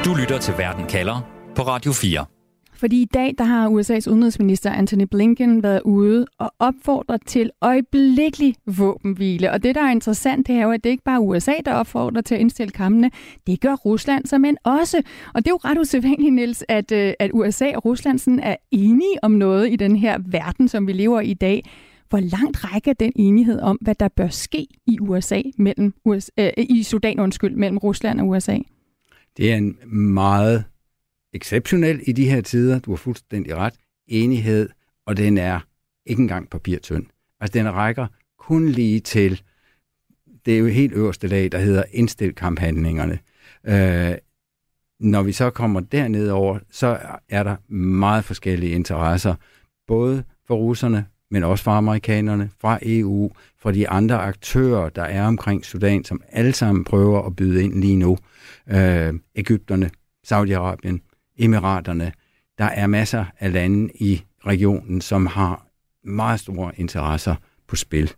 Du 0.05 0.15
lytter 0.21 0.39
til 0.41 0.55
Verden 0.59 0.87
kalder 0.87 1.31
på 1.55 1.63
Radio 1.63 1.93
4. 1.93 2.36
Fordi 2.77 3.03
i 3.03 3.05
dag 3.05 3.35
der 3.39 3.45
har 3.45 3.69
USA's 3.69 4.11
udenrigsminister 4.11 4.73
Anthony 4.73 5.05
Blinken 5.11 5.63
været 5.63 5.81
ude 5.85 6.27
og 6.39 6.53
opfordret 6.59 7.21
til 7.27 7.51
øjeblikkelig 7.61 8.55
våbenhvile. 8.67 9.53
Og 9.53 9.63
det, 9.63 9.75
der 9.75 9.83
er 9.83 9.91
interessant, 9.91 10.47
det 10.47 10.55
er 10.55 10.63
jo, 10.63 10.71
at 10.71 10.85
det 10.85 10.91
ikke 10.91 11.05
bare 11.05 11.17
er 11.17 11.21
USA, 11.21 11.53
der 11.65 11.73
opfordrer 11.75 12.21
til 12.21 12.35
at 12.35 12.41
indstille 12.41 12.71
kampene. 12.71 13.11
Det 13.47 13.61
gør 13.61 13.75
Rusland 13.75 14.27
så 14.27 14.39
men 14.39 14.57
også. 14.65 15.03
Og 15.35 15.45
det 15.45 15.47
er 15.47 15.53
jo 15.53 15.61
ret 15.65 15.79
usædvanligt, 15.79 16.35
Niels, 16.35 16.65
at, 16.69 16.93
øh, 16.93 17.13
at 17.19 17.31
USA 17.35 17.73
og 17.77 17.85
Rusland 17.85 18.19
sådan 18.19 18.41
er 18.41 18.57
enige 18.71 19.25
om 19.25 19.31
noget 19.31 19.73
i 19.73 19.77
den 19.77 19.97
her 19.97 20.19
verden, 20.27 20.69
som 20.69 20.87
vi 20.87 20.93
lever 20.93 21.21
i 21.21 21.31
i 21.31 21.35
dag. 21.35 21.63
Hvor 22.09 22.21
langt 22.21 22.65
rækker 22.65 22.93
den 22.93 23.13
enighed 23.17 23.61
om, 23.61 23.79
hvad 23.81 23.95
der 23.95 24.09
bør 24.09 24.29
ske 24.29 24.67
i 24.87 24.99
USA 25.01 25.43
mellem 25.59 25.95
USA, 26.05 26.31
øh, 26.39 26.53
i 26.69 26.83
Sudan 26.83 27.21
undskyld, 27.21 27.57
mellem 27.57 27.79
Rusland 27.79 28.21
og 28.21 28.29
USA? 28.29 28.59
Det 29.37 29.53
er 29.53 29.57
en 29.57 29.77
meget 29.93 30.65
exceptionel 31.37 32.01
i 32.07 32.13
de 32.13 32.31
her 32.31 32.41
tider. 32.41 32.79
Du 32.79 32.91
har 32.91 32.97
fuldstændig 32.97 33.57
ret. 33.57 33.75
Enighed, 34.09 34.69
og 35.07 35.17
den 35.17 35.39
er 35.39 35.61
ikke 36.07 36.23
engang 36.23 36.51
papirtynd. 36.51 37.07
Altså, 37.41 37.59
den 37.59 37.73
rækker 37.75 38.07
kun 38.39 38.69
lige 38.69 39.01
til 39.01 39.43
det 40.47 40.55
er 40.55 40.59
jo 40.59 40.67
helt 40.67 40.93
øverste 40.93 41.27
lag, 41.27 41.53
der 41.53 41.59
hedder 41.59 41.83
indstil 41.93 42.35
kamphandlingerne. 42.35 43.19
Øh, 43.65 44.15
når 45.01 45.23
vi 45.23 45.33
så 45.33 45.51
kommer 45.51 45.81
derned 45.81 46.29
over, 46.29 46.59
så 46.71 46.99
er 47.29 47.43
der 47.43 47.73
meget 47.73 48.25
forskellige 48.25 48.73
interesser, 48.73 49.35
både 49.87 50.25
for 50.47 50.55
russerne, 50.55 51.07
men 51.31 51.45
også 51.45 51.65
for 51.65 51.71
amerikanerne, 51.71 52.51
fra 52.61 52.79
EU, 52.83 53.31
fra 53.59 53.73
de 53.73 53.89
andre 53.89 54.19
aktører, 54.19 54.89
der 54.89 55.03
er 55.03 55.27
omkring 55.27 55.65
Sudan, 55.65 56.05
som 56.05 56.23
alle 56.29 56.53
sammen 56.53 56.85
prøver 56.85 57.23
at 57.23 57.37
byde 57.37 57.65
ind 57.65 57.81
lige 57.81 57.97
nu. 57.97 58.19
Øh, 58.69 59.15
Ægypterne, 59.35 59.91
Saudi-Arabien, 60.27 61.06
Emiraterne. 61.39 62.13
Der 62.59 62.65
er 62.65 62.87
masser 62.87 63.25
af 63.39 63.53
lande 63.53 63.91
i 63.95 64.23
regionen, 64.47 65.01
som 65.01 65.27
har 65.27 65.67
meget 66.05 66.41
store 66.41 66.73
interesser 66.77 67.35
på 67.69 67.77
spil. 67.77 68.13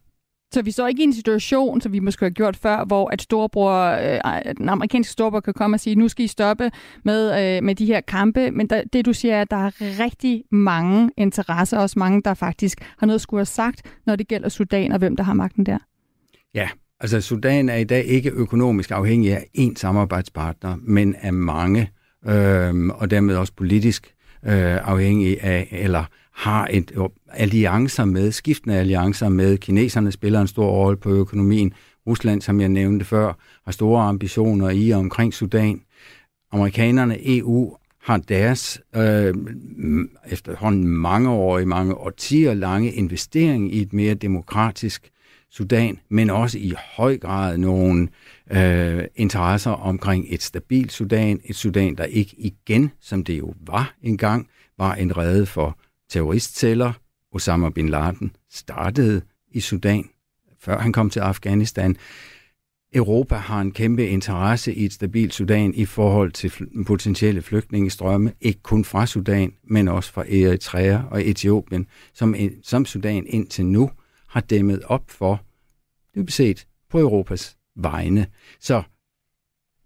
Så 0.54 0.62
vi 0.62 0.70
står 0.70 0.88
ikke 0.88 1.00
i 1.00 1.04
en 1.04 1.12
situation, 1.12 1.80
som 1.80 1.92
vi 1.92 1.98
måske 1.98 2.24
har 2.24 2.30
gjort 2.30 2.56
før, 2.56 2.84
hvor 2.84 3.08
at 3.08 3.22
storebror, 3.22 3.74
øh, 3.74 4.54
den 4.58 4.68
amerikanske 4.68 5.12
storebror 5.12 5.40
kan 5.40 5.54
komme 5.54 5.76
og 5.76 5.80
sige, 5.80 5.96
nu 5.96 6.08
skal 6.08 6.24
I 6.24 6.28
stoppe 6.28 6.70
med, 7.04 7.56
øh, 7.56 7.64
med 7.64 7.74
de 7.74 7.86
her 7.86 8.00
kampe. 8.00 8.50
Men 8.50 8.66
der, 8.66 8.82
det 8.92 9.06
du 9.06 9.12
siger 9.12 9.36
er, 9.36 9.42
at 9.42 9.50
der 9.50 9.56
er 9.56 9.70
rigtig 9.80 10.44
mange 10.50 11.10
interesser, 11.16 11.78
også 11.78 11.98
mange, 11.98 12.22
der 12.22 12.34
faktisk 12.34 12.80
har 12.98 13.06
noget 13.06 13.14
at 13.14 13.20
skulle 13.20 13.38
have 13.38 13.46
sagt, 13.46 13.82
når 14.06 14.16
det 14.16 14.28
gælder 14.28 14.48
Sudan 14.48 14.92
og 14.92 14.98
hvem 14.98 15.16
der 15.16 15.24
har 15.24 15.34
magten 15.34 15.66
der. 15.66 15.78
Ja, 16.54 16.68
altså 17.00 17.20
Sudan 17.20 17.68
er 17.68 17.76
i 17.76 17.84
dag 17.84 18.04
ikke 18.04 18.30
økonomisk 18.30 18.90
afhængig 18.90 19.32
af 19.32 19.44
én 19.58 19.74
samarbejdspartner, 19.76 20.76
men 20.82 21.14
af 21.14 21.32
mange, 21.32 21.90
øh, 22.28 22.88
og 22.88 23.10
dermed 23.10 23.36
også 23.36 23.52
politisk 23.56 24.14
øh, 24.46 24.88
afhængig 24.88 25.42
af, 25.42 25.68
eller 25.70 26.04
har 26.34 26.68
et 26.70 26.92
alliancer 27.32 28.04
med, 28.04 28.32
skiftende 28.32 28.76
alliancer 28.76 29.28
med. 29.28 29.58
Kineserne 29.58 30.12
spiller 30.12 30.40
en 30.40 30.46
stor 30.46 30.70
rolle 30.70 30.96
på 30.96 31.10
økonomien. 31.10 31.72
Rusland, 32.06 32.42
som 32.42 32.60
jeg 32.60 32.68
nævnte 32.68 33.04
før, 33.04 33.32
har 33.64 33.72
store 33.72 34.02
ambitioner 34.02 34.70
i 34.70 34.90
og 34.90 34.98
omkring 34.98 35.34
Sudan. 35.34 35.80
Amerikanerne, 36.52 37.36
EU, 37.36 37.76
har 38.02 38.16
deres 38.16 38.80
øh, 38.96 39.34
efterhånden 40.30 40.88
mange 40.88 41.30
år 41.30 41.58
i 41.58 41.64
mange 41.64 41.94
årtier 41.94 42.54
lange 42.54 42.92
investering 42.92 43.74
i 43.74 43.82
et 43.82 43.92
mere 43.92 44.14
demokratisk 44.14 45.10
Sudan, 45.50 45.98
men 46.08 46.30
også 46.30 46.58
i 46.58 46.74
høj 46.96 47.18
grad 47.18 47.58
nogle 47.58 48.08
øh, 48.50 49.04
interesser 49.16 49.70
omkring 49.70 50.26
et 50.28 50.42
stabilt 50.42 50.92
Sudan, 50.92 51.40
et 51.44 51.56
Sudan, 51.56 51.94
der 51.94 52.04
ikke 52.04 52.34
igen, 52.38 52.90
som 53.00 53.24
det 53.24 53.38
jo 53.38 53.54
var 53.60 53.94
engang, 54.02 54.48
var 54.78 54.94
en 54.94 55.16
redde 55.16 55.46
for 55.46 55.78
terroristceller. 56.08 56.92
Osama 57.32 57.70
bin 57.70 57.88
Laden 57.88 58.30
startede 58.50 59.22
i 59.50 59.60
Sudan, 59.60 60.08
før 60.60 60.78
han 60.78 60.92
kom 60.92 61.10
til 61.10 61.20
Afghanistan. 61.20 61.96
Europa 62.94 63.34
har 63.34 63.60
en 63.60 63.72
kæmpe 63.72 64.06
interesse 64.06 64.74
i 64.74 64.84
et 64.84 64.92
stabilt 64.92 65.34
Sudan 65.34 65.74
i 65.74 65.84
forhold 65.84 66.32
til 66.32 66.52
potentielle 66.86 67.42
flygtningestrømme, 67.42 68.32
ikke 68.40 68.62
kun 68.62 68.84
fra 68.84 69.06
Sudan, 69.06 69.52
men 69.64 69.88
også 69.88 70.12
fra 70.12 70.22
Eritrea 70.22 70.98
og 71.10 71.28
Etiopien, 71.28 71.86
som, 72.14 72.34
som 72.62 72.84
Sudan 72.84 73.26
indtil 73.26 73.66
nu 73.66 73.90
har 74.28 74.40
dæmmet 74.40 74.82
op 74.84 75.10
for, 75.10 75.42
det 76.14 76.32
set, 76.32 76.66
på 76.90 77.00
Europas 77.00 77.56
vegne. 77.76 78.26
Så 78.60 78.82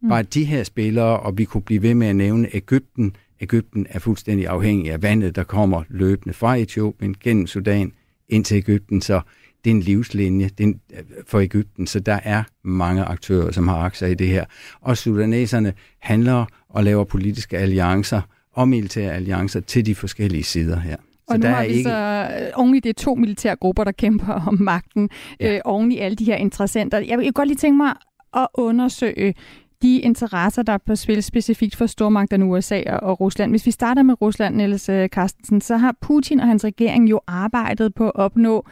mm. 0.02 0.08
bare 0.08 0.22
de 0.22 0.44
her 0.44 0.64
spillere, 0.64 1.20
og 1.20 1.38
vi 1.38 1.44
kunne 1.44 1.62
blive 1.62 1.82
ved 1.82 1.94
med 1.94 2.06
at 2.06 2.16
nævne 2.16 2.48
Ægypten, 2.56 3.16
Ægypten 3.40 3.86
er 3.90 3.98
fuldstændig 3.98 4.48
afhængig 4.48 4.92
af 4.92 5.02
vandet, 5.02 5.36
der 5.36 5.44
kommer 5.44 5.82
løbende 5.88 6.34
fra 6.34 6.56
Etiopien 6.56 7.16
gennem 7.20 7.46
Sudan 7.46 7.92
ind 8.28 8.44
til 8.44 8.56
Ægypten, 8.56 9.00
så 9.00 9.20
det 9.64 9.70
er 9.70 9.74
en 9.74 9.80
livslinje 9.80 10.48
det 10.48 10.64
er 10.64 10.68
en, 10.68 10.80
for 11.26 11.40
Ægypten, 11.40 11.86
så 11.86 12.00
der 12.00 12.20
er 12.24 12.42
mange 12.64 13.04
aktører, 13.04 13.50
som 13.50 13.68
har 13.68 13.76
aktier 13.76 14.08
i 14.08 14.14
det 14.14 14.28
her. 14.28 14.44
Og 14.80 14.98
sudaneserne 14.98 15.72
handler 15.98 16.46
og 16.68 16.84
laver 16.84 17.04
politiske 17.04 17.58
alliancer 17.58 18.22
og 18.52 18.68
militære 18.68 19.12
alliancer 19.12 19.60
til 19.60 19.86
de 19.86 19.94
forskellige 19.94 20.42
sider 20.42 20.80
her. 20.80 20.96
Og 21.32 21.38
nu 21.38 21.42
der 21.42 21.48
har 21.48 21.62
vi 21.64 21.68
ikke... 21.68 21.82
så 21.82 22.28
øh, 22.40 22.50
oven 22.54 22.74
i 22.74 22.80
det 22.80 22.96
to 22.96 23.14
militære 23.14 23.56
grupper, 23.56 23.84
der 23.84 23.92
kæmper 23.92 24.32
om 24.46 24.58
magten, 24.60 25.10
ja. 25.40 25.54
øh, 25.54 25.60
oven 25.64 25.92
i 25.92 25.98
alle 25.98 26.16
de 26.16 26.24
her 26.24 26.36
interessenter. 26.36 26.98
Jeg 26.98 27.18
vil 27.18 27.32
godt 27.32 27.48
lige 27.48 27.56
tænke 27.56 27.76
mig 27.76 27.94
at 28.36 28.46
undersøge 28.54 29.34
de 29.82 29.98
interesser, 30.00 30.62
der 30.62 30.72
er 30.72 30.78
på 30.86 30.96
spil 30.96 31.22
specifikt 31.22 31.76
for 31.76 31.86
stormagterne 31.86 32.44
USA 32.44 32.82
og 33.02 33.20
Rusland. 33.20 33.52
Hvis 33.52 33.66
vi 33.66 33.70
starter 33.70 34.02
med 34.02 34.22
Rusland, 34.22 34.56
Niels 34.56 34.88
øh, 34.88 35.08
Carstensen, 35.08 35.60
så 35.60 35.76
har 35.76 35.94
Putin 36.00 36.40
og 36.40 36.46
hans 36.46 36.64
regering 36.64 37.10
jo 37.10 37.20
arbejdet 37.26 37.94
på 37.94 38.04
at 38.06 38.12
opnå 38.14 38.66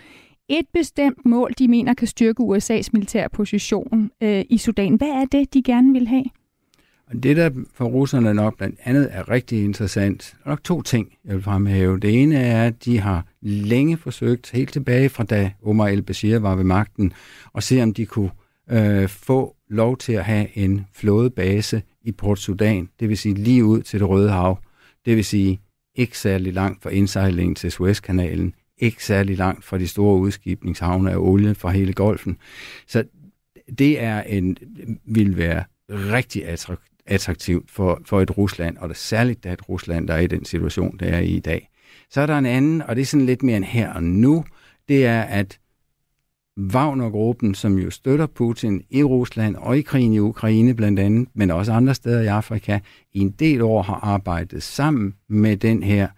et 0.48 0.66
bestemt 0.72 1.26
mål, 1.26 1.52
de 1.58 1.68
mener 1.68 1.94
kan 1.94 2.06
styrke 2.06 2.42
USA's 2.42 2.88
militære 2.92 3.28
position 3.28 4.10
øh, 4.22 4.44
i 4.50 4.58
Sudan. 4.58 4.94
Hvad 4.94 5.08
er 5.08 5.24
det, 5.24 5.54
de 5.54 5.62
gerne 5.62 5.92
vil 5.92 6.08
have? 6.08 6.24
Det, 7.22 7.36
der 7.36 7.50
for 7.74 7.84
russerne 7.84 8.34
nok 8.34 8.56
blandt 8.56 8.78
andet 8.84 9.08
er 9.10 9.30
rigtig 9.30 9.64
interessant, 9.64 10.36
er 10.44 10.48
nok 10.48 10.64
to 10.64 10.82
ting, 10.82 11.12
jeg 11.24 11.34
vil 11.34 11.42
fremhæve. 11.42 12.00
Det 12.00 12.22
ene 12.22 12.36
er, 12.36 12.66
at 12.66 12.84
de 12.84 12.98
har 12.98 13.26
længe 13.42 13.96
forsøgt, 13.96 14.50
helt 14.50 14.72
tilbage 14.72 15.08
fra 15.08 15.24
da 15.24 15.52
Omar 15.62 15.88
el-Bashir 15.88 16.38
var 16.38 16.54
ved 16.54 16.64
magten, 16.64 17.12
at 17.54 17.62
se, 17.62 17.82
om 17.82 17.94
de 17.94 18.06
kunne 18.06 18.30
øh, 18.70 19.08
få 19.08 19.56
lov 19.68 19.96
til 19.96 20.12
at 20.12 20.24
have 20.24 20.58
en 20.58 20.86
flådebase 20.94 21.82
i 22.02 22.12
Port 22.12 22.38
Sudan, 22.38 22.88
det 23.00 23.08
vil 23.08 23.18
sige 23.18 23.34
lige 23.34 23.64
ud 23.64 23.82
til 23.82 24.00
det 24.00 24.08
Røde 24.08 24.30
Hav, 24.30 24.58
det 25.04 25.16
vil 25.16 25.24
sige 25.24 25.60
ikke 25.94 26.18
særlig 26.18 26.52
langt 26.52 26.82
fra 26.82 26.90
indsejlingen 26.90 27.54
til 27.54 27.72
Suezkanalen, 27.72 28.54
ikke 28.78 29.04
særlig 29.04 29.36
langt 29.36 29.64
fra 29.64 29.78
de 29.78 29.88
store 29.88 30.18
udskibningshavne 30.18 31.10
af 31.10 31.16
olie 31.16 31.54
fra 31.54 31.70
hele 31.70 31.92
golfen. 31.92 32.38
Så 32.86 33.04
det 33.78 34.02
er 34.02 34.22
en, 34.22 34.56
vil 35.04 35.36
være 35.36 35.64
rigtig 35.88 36.42
attraktivt 37.10 37.70
for, 37.70 38.00
for 38.06 38.20
et 38.20 38.38
Rusland, 38.38 38.76
og 38.76 38.88
det 38.88 38.94
er 38.94 38.98
særligt 38.98 39.44
da 39.44 39.52
et 39.52 39.68
Rusland, 39.68 40.08
der 40.08 40.14
er 40.14 40.20
i 40.20 40.26
den 40.26 40.44
situation, 40.44 40.96
der 40.98 41.06
er 41.06 41.20
i 41.20 41.28
i 41.36 41.40
dag. 41.40 41.70
Så 42.10 42.20
er 42.20 42.26
der 42.26 42.38
en 42.38 42.46
anden, 42.46 42.82
og 42.82 42.96
det 42.96 43.02
er 43.02 43.06
sådan 43.06 43.26
lidt 43.26 43.42
mere 43.42 43.56
end 43.56 43.64
her 43.64 43.92
og 43.92 44.02
nu, 44.02 44.44
det 44.88 45.06
er, 45.06 45.22
at 45.22 45.58
Wagner-gruppen, 46.56 47.54
som 47.54 47.78
jo 47.78 47.90
støtter 47.90 48.26
Putin 48.26 48.82
i 48.90 49.02
Rusland 49.02 49.56
og 49.56 49.78
i 49.78 49.82
krigen 49.82 50.12
i 50.12 50.18
Ukraine 50.18 50.74
blandt 50.74 51.00
andet, 51.00 51.28
men 51.34 51.50
også 51.50 51.72
andre 51.72 51.94
steder 51.94 52.20
i 52.20 52.26
Afrika, 52.26 52.78
i 53.12 53.18
en 53.18 53.30
del 53.30 53.62
år 53.62 53.82
har 53.82 53.94
arbejdet 53.94 54.62
sammen 54.62 55.14
med 55.28 55.56
den 55.56 55.82
her 55.82 56.08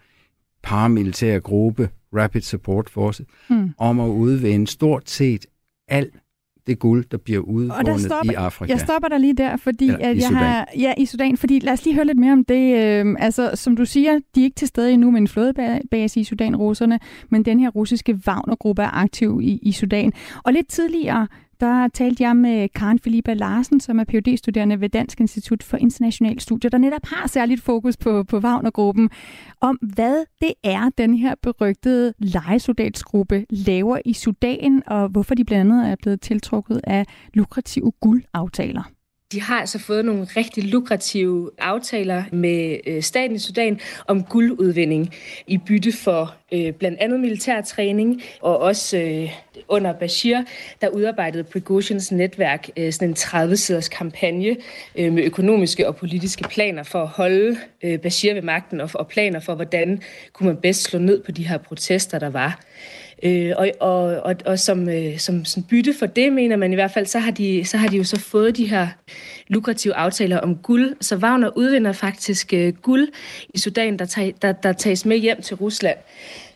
paramilitære 0.63 1.39
gruppe, 1.39 1.89
Rapid 2.13 2.41
Support 2.41 2.89
Force, 2.89 3.25
mm. 3.49 3.73
om 3.77 3.99
at 3.99 4.07
udvinde 4.07 4.67
stort 4.67 5.09
set 5.09 5.45
al 5.87 6.11
det 6.67 6.79
guld, 6.79 7.05
der 7.11 7.17
bliver 7.17 7.39
udvundet 7.39 8.01
stopper, 8.01 8.31
i 8.31 8.35
Afrika. 8.35 8.73
Jeg 8.73 8.79
stopper 8.79 9.09
der 9.09 9.17
lige 9.17 9.33
der, 9.33 9.57
fordi 9.57 9.85
Eller 9.85 10.09
at 10.09 10.15
jeg 10.15 10.23
Sudan. 10.23 10.37
har 10.37 10.67
ja 10.77 10.93
i 10.97 11.05
Sudan, 11.05 11.37
fordi 11.37 11.59
lad 11.59 11.73
os 11.73 11.85
lige 11.85 11.95
høre 11.95 12.05
lidt 12.05 12.17
mere 12.17 12.33
om 12.33 12.45
det. 12.45 12.77
Øh, 12.77 13.15
altså, 13.19 13.51
som 13.53 13.75
du 13.75 13.85
siger, 13.85 14.19
de 14.35 14.39
er 14.39 14.43
ikke 14.43 14.55
til 14.55 14.67
stede 14.67 14.91
endnu 14.91 15.11
med 15.11 15.21
en 15.21 15.27
flådebase 15.27 16.19
i 16.19 16.23
Sudan, 16.23 16.55
russerne, 16.55 16.99
men 17.29 17.45
den 17.45 17.59
her 17.59 17.69
russiske 17.69 18.19
Wagner-gruppe 18.27 18.81
er 18.81 18.97
aktiv 18.97 19.39
i, 19.43 19.59
i 19.61 19.71
Sudan. 19.71 20.13
Og 20.43 20.53
lidt 20.53 20.67
tidligere, 20.67 21.27
der 21.63 21.87
talte 21.87 22.23
jeg 22.23 22.35
med 22.37 22.69
Karen 22.69 22.99
Filippa 22.99 23.33
Larsen, 23.33 23.79
som 23.79 23.99
er 23.99 24.03
phd 24.03 24.37
studerende 24.37 24.81
ved 24.81 24.89
Dansk 24.89 25.19
Institut 25.19 25.63
for 25.63 25.77
Internationale 25.77 26.39
Studier, 26.39 26.69
der 26.69 26.77
netop 26.77 27.05
har 27.05 27.27
særligt 27.27 27.61
fokus 27.61 27.97
på, 27.97 28.23
på 28.23 28.37
Wagner-gruppen, 28.37 29.09
om 29.61 29.75
hvad 29.75 30.25
det 30.41 30.53
er, 30.63 30.89
den 30.97 31.13
her 31.13 31.35
berygtede 31.41 32.13
legesoldatsgruppe 32.19 33.45
laver 33.49 33.97
i 34.05 34.13
Sudan, 34.13 34.83
og 34.87 35.07
hvorfor 35.09 35.35
de 35.35 35.45
blandt 35.45 35.73
andet 35.73 35.91
er 35.91 35.95
blevet 36.01 36.21
tiltrukket 36.21 36.81
af 36.83 37.05
lukrative 37.33 37.91
guldaftaler. 38.01 38.83
De 39.33 39.41
har 39.41 39.59
altså 39.59 39.79
fået 39.79 40.05
nogle 40.05 40.23
rigtig 40.23 40.63
lukrative 40.63 41.51
aftaler 41.59 42.23
med 42.31 42.77
øh, 42.87 43.03
staten 43.03 43.35
i 43.35 43.39
Sudan 43.39 43.79
om 44.07 44.23
guldudvinding 44.23 45.13
i 45.47 45.57
bytte 45.57 45.91
for 45.91 46.35
øh, 46.53 46.73
blandt 46.73 46.99
andet 46.99 47.19
militærtræning, 47.19 48.21
og 48.41 48.59
også 48.59 48.97
øh, 48.97 49.29
under 49.67 49.93
Bashir, 49.93 50.41
der 50.81 50.89
udarbejdede 50.89 51.43
Prigozhins 51.43 52.11
netværk 52.11 52.69
øh, 52.77 52.93
sådan 52.93 53.09
en 53.09 53.15
30-siders 53.15 53.89
kampagne 53.89 54.55
øh, 54.95 55.13
med 55.13 55.23
økonomiske 55.23 55.87
og 55.87 55.95
politiske 55.95 56.43
planer 56.43 56.83
for 56.83 57.01
at 57.01 57.07
holde 57.07 57.57
øh, 57.83 57.99
Bashir 57.99 58.33
ved 58.33 58.41
magten, 58.41 58.81
og, 58.81 58.89
og 58.93 59.07
planer 59.07 59.39
for, 59.39 59.55
hvordan 59.55 60.01
kunne 60.33 60.47
man 60.47 60.57
bedst 60.57 60.83
slå 60.83 60.99
ned 60.99 61.23
på 61.23 61.31
de 61.31 61.47
her 61.47 61.57
protester, 61.57 62.19
der 62.19 62.29
var. 62.29 62.59
Øh, 63.25 63.51
og, 63.57 63.71
og, 63.79 64.03
og, 64.03 64.35
og 64.45 64.59
som, 64.59 64.89
øh, 64.89 65.17
som, 65.17 65.45
som 65.45 65.63
bytte 65.63 65.93
for 65.99 66.05
det, 66.05 66.33
mener 66.33 66.55
man 66.55 66.71
i 66.71 66.75
hvert 66.75 66.91
fald, 66.91 67.05
så 67.05 67.19
har, 67.19 67.31
de, 67.31 67.65
så 67.65 67.77
har 67.77 67.87
de 67.87 67.97
jo 67.97 68.03
så 68.03 68.19
fået 68.19 68.57
de 68.57 68.69
her 68.69 68.87
lukrative 69.47 69.93
aftaler 69.93 70.39
om 70.39 70.55
guld. 70.55 70.95
Så 71.01 71.15
Wagner 71.15 71.57
udvinder 71.57 71.91
faktisk 71.91 72.53
øh, 72.53 72.73
guld 72.73 73.07
i 73.53 73.59
Sudan, 73.59 73.99
der, 73.99 74.05
tag, 74.05 74.35
der, 74.41 74.51
der 74.51 74.73
tages 74.73 75.05
med 75.05 75.17
hjem 75.17 75.41
til 75.41 75.55
Rusland. 75.55 75.97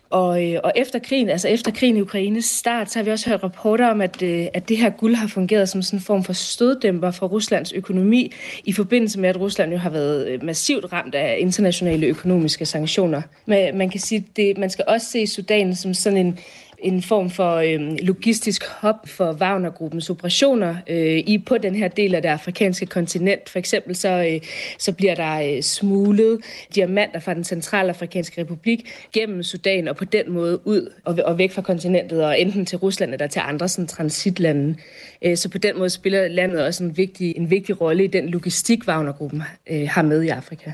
Og, 0.10 0.46
øh, 0.46 0.60
og 0.64 0.72
efter 0.76 1.00
krigen, 1.00 1.30
altså 1.30 1.48
efter 1.48 1.72
krigen 1.72 1.98
i 1.98 2.02
Ukraines 2.02 2.46
start, 2.46 2.92
så 2.92 3.00
har 3.00 3.04
vi 3.04 3.12
også 3.12 3.30
hørt 3.30 3.44
rapporter 3.44 3.88
om, 3.88 4.02
at, 4.02 4.22
øh, 4.22 4.48
at 4.54 4.70
det 4.70 4.78
her 4.78 4.90
guld 4.90 5.16
har 5.16 5.28
fungeret 5.28 5.70
som 5.70 5.82
sådan 5.82 6.00
en 6.00 6.04
form 6.04 6.24
for 6.24 6.34
støddæmper 6.34 7.12
for 7.12 7.28
Ruslands 7.28 7.72
økonomi, 7.72 8.34
i 8.66 8.74
forbindelse 8.74 9.20
med, 9.20 9.30
at 9.30 9.40
Rusland 9.40 9.72
jo 9.72 9.78
har 9.78 9.90
været 9.90 10.28
øh, 10.28 10.44
massivt 10.44 10.94
ramt 10.94 11.16
af 11.16 11.38
internationale 11.40 12.08
økonomiske 12.08 12.66
sanktioner. 12.66 13.22
Men 13.46 13.78
man 13.78 13.90
kan 13.90 14.00
sige, 14.00 14.26
det, 14.36 14.58
man 14.58 14.70
skal 14.70 14.86
også 14.88 15.08
se 15.08 15.28
Sudan 15.28 15.76
som 15.76 15.94
sådan 15.94 16.18
en 16.18 16.40
en 16.80 17.02
form 17.02 17.30
for 17.30 17.56
øh, 17.56 17.98
logistisk 18.02 18.64
hub 18.82 18.96
for 19.06 19.34
Wagner-gruppens 19.34 20.10
operationer 20.10 20.76
øh, 20.90 21.18
i 21.18 21.44
på 21.46 21.58
den 21.58 21.76
her 21.76 21.88
del 21.88 22.16
af 22.16 22.22
det 22.22 22.30
afrikanske 22.30 22.86
kontinent. 22.86 23.50
For 23.50 23.60
eksempel 23.60 23.96
så, 23.96 24.10
øh, 24.10 24.42
så 24.80 24.92
bliver 24.92 25.16
der 25.16 25.56
øh, 25.56 25.62
smuglet 25.62 26.40
diamanter 26.76 27.20
fra 27.20 27.34
den 27.34 27.44
centralafrikanske 27.44 28.42
republik 28.42 29.08
gennem 29.14 29.44
Sudan 29.44 29.88
og 29.88 29.96
på 29.96 30.06
den 30.06 30.32
måde 30.32 30.68
ud 30.68 30.94
og, 31.06 31.20
og 31.26 31.38
væk 31.38 31.52
fra 31.52 31.62
kontinentet 31.62 32.26
og 32.26 32.42
enten 32.42 32.66
til 32.66 32.78
Rusland 32.78 33.14
eller 33.14 33.28
til 33.28 33.42
andre 33.46 33.68
sådan, 33.68 33.88
transitlande. 33.88 34.76
Øh, 35.22 35.38
så 35.38 35.50
på 35.50 35.58
den 35.58 35.78
måde 35.78 35.90
spiller 35.90 36.28
landet 36.28 36.66
også 36.66 36.84
en 36.84 36.98
vigtig, 36.98 37.38
en 37.38 37.50
vigtig 37.50 37.82
rolle 37.82 38.04
i 38.04 38.08
den 38.08 38.30
logistik, 38.30 38.88
Wagner-gruppen 38.88 39.44
øh, 39.70 39.88
har 39.90 40.02
med 40.02 40.24
i 40.24 40.28
Afrika. 40.28 40.72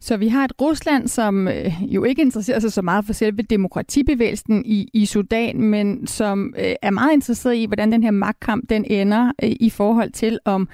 Så 0.00 0.16
vi 0.16 0.28
har 0.28 0.44
et 0.44 0.52
Rusland, 0.60 1.08
som 1.08 1.48
øh, 1.48 1.82
jo 1.82 2.04
ikke 2.04 2.22
interesserer 2.22 2.58
sig 2.58 2.72
så 2.72 2.82
meget 2.82 3.04
for 3.06 3.12
selve 3.12 3.42
demokratibevægelsen 3.42 4.62
i, 4.64 4.88
i 4.92 5.06
Sudan, 5.06 5.62
men 5.62 6.06
som 6.06 6.54
øh, 6.58 6.74
er 6.82 6.90
meget 6.90 7.12
interesseret 7.12 7.56
i, 7.56 7.64
hvordan 7.64 7.92
den 7.92 8.02
her 8.02 8.10
magtkamp 8.10 8.70
den 8.70 8.84
ender 8.84 9.32
øh, 9.42 9.50
i 9.60 9.70
forhold 9.70 10.10
til, 10.10 10.38
om 10.44 10.68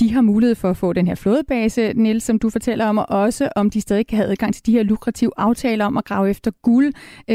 de 0.00 0.12
har 0.12 0.20
mulighed 0.20 0.54
for 0.54 0.70
at 0.70 0.76
få 0.76 0.92
den 0.92 1.06
her 1.06 1.14
flådebase, 1.14 1.92
Nils, 1.96 2.24
som 2.24 2.38
du 2.38 2.50
fortæller 2.50 2.86
om, 2.86 2.98
og 2.98 3.06
også 3.08 3.48
om 3.56 3.70
de 3.70 3.80
stadig 3.80 4.06
kan 4.06 4.16
have 4.16 4.30
adgang 4.30 4.54
til 4.54 4.66
de 4.66 4.72
her 4.72 4.82
lukrative 4.82 5.30
aftaler 5.36 5.84
om 5.84 5.96
at 5.96 6.04
grave 6.04 6.30
efter 6.30 6.50
guld, 6.62 6.92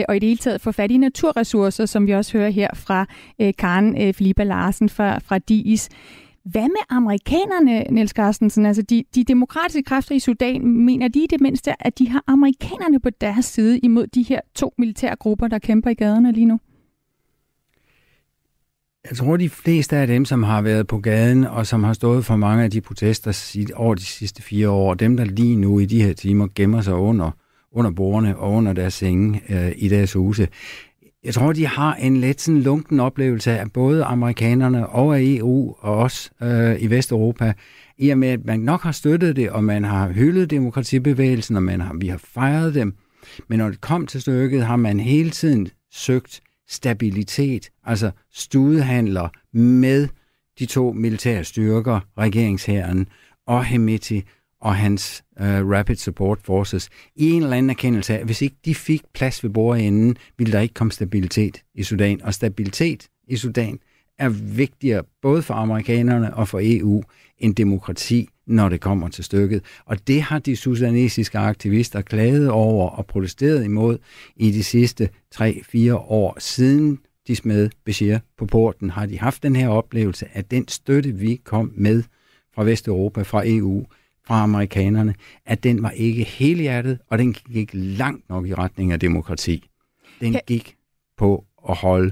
og 0.08 0.16
i 0.16 0.20
det 0.20 0.28
hele 0.28 0.38
taget 0.38 0.62
få 0.62 0.72
fat 0.72 0.92
i 0.92 0.98
naturressourcer, 0.98 1.86
som 1.86 2.08
vi 2.08 2.12
også 2.12 2.38
hører 2.38 2.50
her 2.50 2.68
fra 2.76 3.06
Karen 3.58 4.02
øh, 4.02 4.14
Filippa 4.14 4.44
Larsen 4.44 4.90
fra, 4.90 5.20
fra 5.20 5.38
DIS. 5.38 5.90
Hvad 6.46 6.62
med 6.62 6.84
amerikanerne, 6.90 7.84
Niels 7.92 8.12
Carstensen? 8.12 8.66
Altså 8.66 8.82
de, 8.82 9.04
de 9.16 9.24
demokratiske 9.24 9.84
kræfter 9.84 10.16
i 10.16 10.20
Sudan, 10.20 10.68
mener 10.68 11.08
de 11.08 11.24
i 11.24 11.28
det 11.30 11.42
mindste, 11.42 11.88
at 11.88 12.00
de 12.00 12.10
har 12.10 12.24
amerikanerne 12.28 13.00
på 13.00 13.10
deres 13.10 13.46
side 13.46 13.80
imod 13.80 14.08
de 14.08 14.24
her 14.24 14.40
to 14.56 14.74
militære 14.78 15.16
grupper, 15.16 15.48
der 15.48 15.60
kæmper 15.60 15.90
i 15.90 15.94
gaderne 15.94 16.32
lige 16.32 16.46
nu? 16.46 16.60
Jeg 19.10 19.18
tror, 19.18 19.38
de 19.38 19.50
fleste 19.50 19.98
af 19.98 20.08
dem, 20.08 20.26
som 20.26 20.44
har 20.44 20.62
været 20.62 20.88
på 20.88 20.98
gaden, 20.98 21.44
og 21.44 21.68
som 21.68 21.84
har 21.84 21.94
stået 21.94 22.26
for 22.26 22.36
mange 22.36 22.64
af 22.64 22.72
de 22.72 22.82
protester 22.82 23.72
over 23.76 23.96
de 23.96 24.06
sidste 24.06 24.42
fire 24.42 24.70
år, 24.70 24.94
dem, 24.94 25.18
der 25.18 25.26
lige 25.26 25.56
nu 25.56 25.80
i 25.80 25.86
de 25.86 26.04
her 26.04 26.14
timer 26.14 26.48
gemmer 26.56 26.82
sig 26.82 26.94
under, 26.94 27.32
under 27.72 27.92
bordene 27.92 28.38
og 28.38 28.52
under 28.52 28.74
deres 28.74 28.94
senge 28.94 29.42
øh, 29.50 29.72
i 29.76 29.88
deres 29.88 30.14
huse, 30.14 30.48
jeg 31.24 31.34
tror, 31.34 31.54
de 31.54 31.68
har 31.68 31.96
en 31.96 32.18
lidt 32.18 32.42
sådan 32.42 32.62
lunken 32.62 33.00
oplevelse 33.00 33.52
af 33.52 33.72
både 33.72 34.04
amerikanerne 34.04 34.88
og 34.88 35.18
af 35.18 35.22
EU 35.22 35.76
og 35.80 35.98
os 35.98 36.32
øh, 36.42 36.82
i 36.82 36.88
Vesteuropa, 36.88 37.54
i 37.98 38.10
og 38.10 38.18
med, 38.18 38.28
at 38.28 38.46
man 38.46 38.60
nok 38.60 38.82
har 38.82 38.92
støttet 38.92 39.36
det, 39.36 39.50
og 39.50 39.64
man 39.64 39.84
har 39.84 40.10
hyldet 40.10 40.50
demokratibevægelsen, 40.50 41.56
og 41.56 41.64
man 41.64 41.82
har, 41.82 41.94
vi 41.94 42.08
har 42.08 42.18
fejret 42.18 42.74
dem. 42.74 42.96
Men 43.48 43.60
når 43.60 43.70
det 43.70 43.82
kom 43.82 44.08
til 44.08 44.22
stykket, 44.22 44.66
har 44.66 44.76
man 44.76 45.00
hele 45.00 45.30
tiden 45.30 45.68
søgt 45.92 46.42
stabilitet, 46.70 47.70
altså 47.86 48.12
studehandler 48.34 49.30
med 49.58 50.08
de 50.60 50.66
to 50.66 50.92
militære 50.92 51.44
styrker, 51.44 52.00
regeringshæren 52.18 53.08
og 53.48 53.66
Hemeti, 53.66 54.24
og 54.64 54.76
hans 54.76 55.24
uh, 55.40 55.46
Rapid 55.46 55.96
Support 55.96 56.40
Forces 56.44 56.90
i 57.16 57.32
en 57.32 57.44
eller 57.44 57.58
anden 57.58 57.70
erkendelse 57.70 58.14
af, 58.14 58.20
at 58.20 58.26
hvis 58.26 58.42
ikke 58.42 58.56
de 58.66 58.76
fik 58.76 59.02
plads 59.14 59.44
ved 59.44 59.50
bordenden, 59.50 60.18
ville 60.38 60.54
der 60.54 60.60
ikke 60.60 60.74
komme 60.74 60.92
stabilitet 60.92 61.62
i 61.76 61.84
Sudan. 61.84 62.22
Og 62.22 62.34
stabilitet 62.34 63.08
i 63.28 63.36
Sudan 63.36 63.80
er 64.20 64.30
vigtigere 64.30 65.04
både 65.22 65.42
for 65.42 65.54
amerikanerne 65.54 66.34
og 66.34 66.48
for 66.48 66.60
EU 66.64 67.04
end 67.38 67.56
demokrati, 67.56 68.30
når 68.48 68.70
det 68.70 68.82
kommer 68.82 69.10
til 69.10 69.24
stykket. 69.24 69.64
Og 69.86 70.08
det 70.08 70.22
har 70.22 70.40
de 70.40 70.56
sudanesiske 70.56 71.38
aktivister 71.38 72.02
klaget 72.02 72.50
over 72.50 72.90
og 72.90 73.06
protesteret 73.06 73.64
imod 73.64 73.98
i 74.36 74.52
de 74.52 74.64
sidste 74.64 75.10
3-4 75.36 75.94
år. 75.94 76.40
Siden 76.40 77.00
de 77.28 77.36
smed 77.36 77.70
Bashir 77.86 78.18
på 78.38 78.46
porten, 78.46 78.90
har 78.90 79.06
de 79.06 79.20
haft 79.20 79.44
den 79.44 79.56
her 79.56 79.68
oplevelse, 79.68 80.28
at 80.34 80.52
den 80.52 80.68
støtte, 80.68 81.12
vi 81.12 81.42
kom 81.44 81.72
med 81.76 82.04
fra 82.56 82.64
Vesteuropa, 82.64 83.22
fra 83.22 83.44
EU, 83.46 83.86
fra 84.28 84.44
amerikanerne, 84.44 85.16
at 85.46 85.64
den 85.64 85.84
var 85.84 85.92
ikke 85.92 86.24
helhjertet, 86.24 87.00
og 87.10 87.18
den 87.18 87.34
gik 87.34 87.70
langt 87.74 88.30
nok 88.30 88.48
i 88.48 88.54
retning 88.54 88.92
af 88.92 89.00
demokrati. 89.00 89.70
Den 90.22 90.36
gik 90.48 90.76
på 91.18 91.46
at 91.70 91.76
holde 91.76 92.12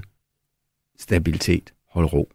stabilitet, 0.98 1.72
holde 1.88 2.08
ro. 2.08 2.28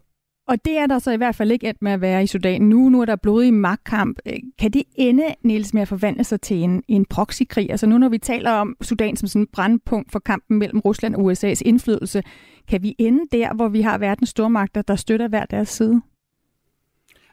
Og 0.48 0.64
det 0.64 0.78
er 0.78 0.86
der 0.86 0.98
så 0.98 1.10
i 1.10 1.16
hvert 1.16 1.34
fald 1.34 1.50
ikke 1.50 1.68
et 1.70 1.82
med 1.82 1.92
at 1.92 2.00
være 2.00 2.22
i 2.22 2.26
Sudan 2.26 2.62
nu. 2.62 2.88
Nu 2.88 3.00
er 3.00 3.04
der 3.04 3.16
blodig 3.16 3.54
magtkamp. 3.54 4.18
Kan 4.58 4.70
det 4.70 4.82
ende, 4.94 5.34
Niels, 5.42 5.74
med 5.74 5.82
at 5.82 5.88
forvandle 5.88 6.24
sig 6.24 6.40
til 6.40 6.56
en, 6.56 6.82
en 6.88 7.04
proxykrig? 7.04 7.70
Altså 7.70 7.86
nu, 7.86 7.98
når 7.98 8.08
vi 8.08 8.18
taler 8.18 8.50
om 8.50 8.76
Sudan 8.80 9.16
som 9.16 9.28
sådan 9.28 9.42
en 9.42 9.48
brandpunkt 9.52 10.12
for 10.12 10.18
kampen 10.18 10.58
mellem 10.58 10.80
Rusland 10.80 11.14
og 11.14 11.32
USA's 11.32 11.62
indflydelse, 11.64 12.22
kan 12.68 12.82
vi 12.82 12.94
ende 12.98 13.20
der, 13.32 13.54
hvor 13.54 13.68
vi 13.68 13.80
har 13.80 13.98
verdens 13.98 14.28
stormagter, 14.28 14.82
der 14.82 14.96
støtter 14.96 15.28
hver 15.28 15.44
deres 15.44 15.68
side? 15.68 16.00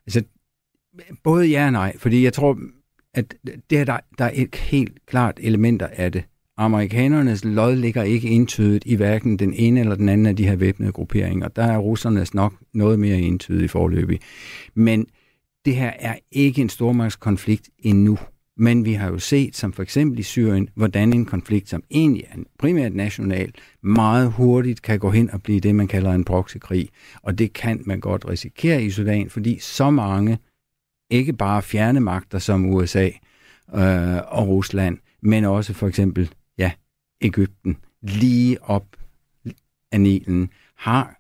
Altså, 0.06 0.24
Både 1.24 1.48
ja 1.48 1.66
og 1.66 1.72
nej, 1.72 1.98
fordi 1.98 2.24
jeg 2.24 2.34
tror, 2.34 2.60
at 3.14 3.36
det 3.70 3.78
er 3.78 3.86
der, 3.86 3.98
der 4.18 4.26
er 4.26 4.32
et 4.34 4.56
helt 4.56 5.06
klart 5.06 5.40
elementer 5.42 5.88
af 5.88 6.12
det. 6.12 6.24
Amerikanernes 6.58 7.46
lod 7.46 7.76
ligger 7.76 8.04
ikke 8.04 8.30
entydigt 8.30 8.84
i 8.88 8.96
hverken 8.96 9.40
den 9.40 9.54
ene 9.54 9.80
eller 9.80 9.96
den 9.96 10.10
anden 10.10 10.26
af 10.26 10.36
de 10.36 10.48
her 10.48 10.56
væbnede 10.56 10.92
grupperinger. 10.92 11.48
Der 11.48 11.64
er 11.64 11.78
russernes 11.78 12.34
nok 12.34 12.54
noget 12.74 13.00
mere 13.00 13.18
entydigt 13.18 13.64
i 13.64 13.68
forløbig. 13.68 14.20
Men 14.74 15.06
det 15.66 15.76
her 15.76 15.92
er 16.00 16.16
ikke 16.32 16.62
en 16.62 16.70
stormagtskonflikt 16.70 17.70
endnu. 17.80 18.18
Men 18.58 18.86
vi 18.86 18.94
har 18.94 19.08
jo 19.08 19.20
set, 19.20 19.56
som 19.56 19.74
for 19.74 19.84
eksempel 19.84 20.20
i 20.20 20.24
Syrien, 20.24 20.70
hvordan 20.76 21.14
en 21.14 21.26
konflikt, 21.26 21.70
som 21.70 21.84
egentlig 21.92 22.24
er 22.32 22.38
primært 22.60 22.94
national, 22.94 23.54
meget 23.84 24.32
hurtigt 24.32 24.82
kan 24.82 25.00
gå 25.00 25.10
hen 25.10 25.32
og 25.32 25.44
blive 25.44 25.60
det, 25.60 25.76
man 25.76 25.88
kalder 25.88 26.12
en 26.12 26.24
proxykrig. 26.24 26.90
Og 27.22 27.40
det 27.40 27.54
kan 27.54 27.82
man 27.86 28.00
godt 28.00 28.30
risikere 28.30 28.84
i 28.84 28.90
Sudan, 28.90 29.30
fordi 29.30 29.60
så 29.60 29.90
mange 29.90 30.38
ikke 31.10 31.34
bare 31.34 31.62
fjerne 31.62 32.00
magter 32.00 32.40
som 32.40 32.66
USA 32.66 33.10
øh, 33.76 34.18
og 34.28 34.48
Rusland, 34.48 34.98
men 35.22 35.46
også 35.46 35.74
for 35.74 35.88
eksempel, 35.88 36.32
ja, 36.58 36.72
Ægypten, 37.22 37.78
lige 38.02 38.64
op 38.64 38.86
af 39.92 40.02
Nilen, 40.02 40.50
har 40.78 41.20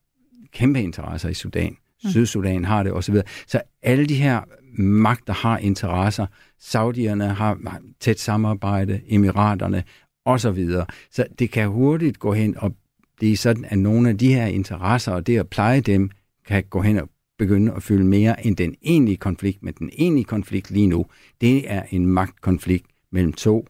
kæmpe 0.52 0.82
interesser 0.82 1.30
i 1.30 1.34
Sudan. 1.34 1.78
Mm. 2.04 2.10
Sydsudan 2.10 2.65
har 2.65 2.84
det 2.84 2.93
osv. 2.93 3.15
Så 3.48 3.62
alle 3.82 4.06
de 4.06 4.15
her 4.15 4.41
magter 4.78 5.34
har 5.34 5.58
interesser. 5.58 6.26
Saudierne 6.60 7.34
har 7.34 7.82
tæt 8.00 8.19
samarbejde, 8.19 9.02
Emiraterne 9.08 9.84
osv. 10.26 10.69
Så 11.12 11.26
det 11.39 11.52
kan 11.52 11.67
hurtigt 11.67 12.19
gå 12.19 12.34
hen 12.34 12.58
og 12.58 12.76
blive 13.17 13.38
sådan, 13.38 13.65
at 13.65 13.78
nogle 13.78 14.10
af 14.10 14.17
de 14.17 14.34
her 14.34 14.45
interesser 14.45 15.12
og 15.12 15.28
det 15.28 15.39
at 15.39 15.50
pleje 15.50 15.82
dem, 15.82 16.10
kan 16.48 16.63
gå 16.63 16.82
hen 16.82 16.98
og 16.98 17.10
begynde 17.38 17.74
at 17.74 17.84
fylde 17.84 18.04
mere 18.04 18.45
end 18.45 18.56
den 18.56 18.76
egentlige 18.82 19.17
konflikt. 19.17 19.63
Men 19.63 19.74
den 19.74 19.89
egentlige 19.93 20.26
konflikt 20.26 20.71
lige 20.71 20.88
nu, 20.88 21.06
det 21.41 21.71
er 21.71 21.84
en 21.91 22.06
magtkonflikt 22.06 22.86
mellem 23.12 23.34
to 23.34 23.65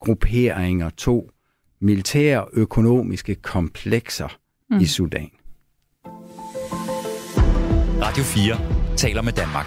grupperinger, 0.00 0.90
to 0.90 1.30
militære 1.80 2.44
økonomiske 2.52 3.34
komplekser 3.34 4.38
mm. 4.70 4.78
i 4.78 4.84
Sudan. 4.84 5.30
Radio 8.02 8.22
4 8.22 8.96
taler 8.96 9.22
med 9.22 9.32
Danmark. 9.32 9.66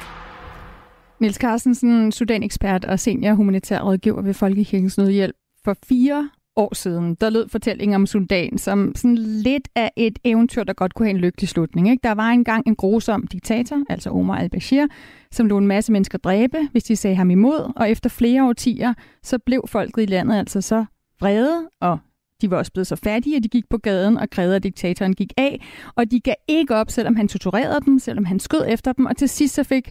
Niels 1.20 1.36
Carstensen, 1.36 2.12
Sudan-ekspert 2.12 2.86
og 2.86 3.00
senior 3.00 3.34
humanitær 3.34 3.80
rådgiver 3.80 4.22
ved 4.22 4.34
Folkekirkens 4.34 4.98
Nødhjælp. 4.98 5.36
For 5.66 5.78
fire 5.84 6.30
år 6.56 6.76
siden, 6.76 7.16
der 7.16 7.30
lød 7.30 7.50
fortællingen 7.50 7.96
om 7.96 8.06
Sudan 8.06 8.58
som 8.58 8.92
sådan 8.96 9.18
lidt 9.18 9.68
af 9.76 9.92
et 9.96 10.20
eventyr, 10.24 10.64
der 10.64 10.74
godt 10.74 10.94
kunne 10.94 11.06
have 11.06 11.16
en 11.16 11.22
lykkelig 11.22 11.50
slutning. 11.50 11.90
Ikke? 11.90 12.02
Der 12.04 12.12
var 12.12 12.30
engang 12.30 12.68
en 12.68 12.76
grusom 12.76 13.28
diktator, 13.28 13.84
altså 13.90 14.10
Omar 14.10 14.38
al-Bashir, 14.38 14.88
som 15.32 15.48
lå 15.48 15.58
en 15.58 15.68
masse 15.68 15.92
mennesker 15.92 16.18
dræbe, 16.18 16.58
hvis 16.72 16.84
de 16.84 16.96
sagde 16.96 17.16
ham 17.16 17.30
imod, 17.30 17.74
og 17.76 17.92
efter 17.92 18.10
flere 18.10 18.48
årtier, 18.48 18.94
så 19.24 19.40
blev 19.40 19.62
folket 19.68 20.04
i 20.04 20.06
landet 20.06 20.36
altså 20.36 20.62
så 20.62 20.86
vrede, 21.20 21.70
og 21.82 22.00
de 22.42 22.52
var 22.52 22.58
også 22.58 22.72
blevet 22.72 22.88
så 22.88 22.96
fattige, 22.96 23.36
at 23.38 23.44
de 23.44 23.50
gik 23.50 23.70
på 23.70 23.78
gaden 23.78 24.18
og 24.18 24.30
krævede, 24.30 24.56
at 24.56 24.64
diktatoren 24.64 25.14
gik 25.14 25.34
af. 25.38 25.62
Og 25.96 26.12
de 26.12 26.20
gav 26.20 26.36
ikke 26.48 26.76
op, 26.76 26.92
selvom 26.92 27.16
han 27.16 27.28
torturerede 27.28 27.86
dem, 27.86 28.00
selvom 28.00 28.26
han 28.26 28.40
skød 28.40 28.66
efter 28.68 28.94
dem. 28.94 29.06
Og 29.06 29.18
til 29.18 29.30
sidst 29.30 29.56
så 29.56 29.64
fik 29.64 29.90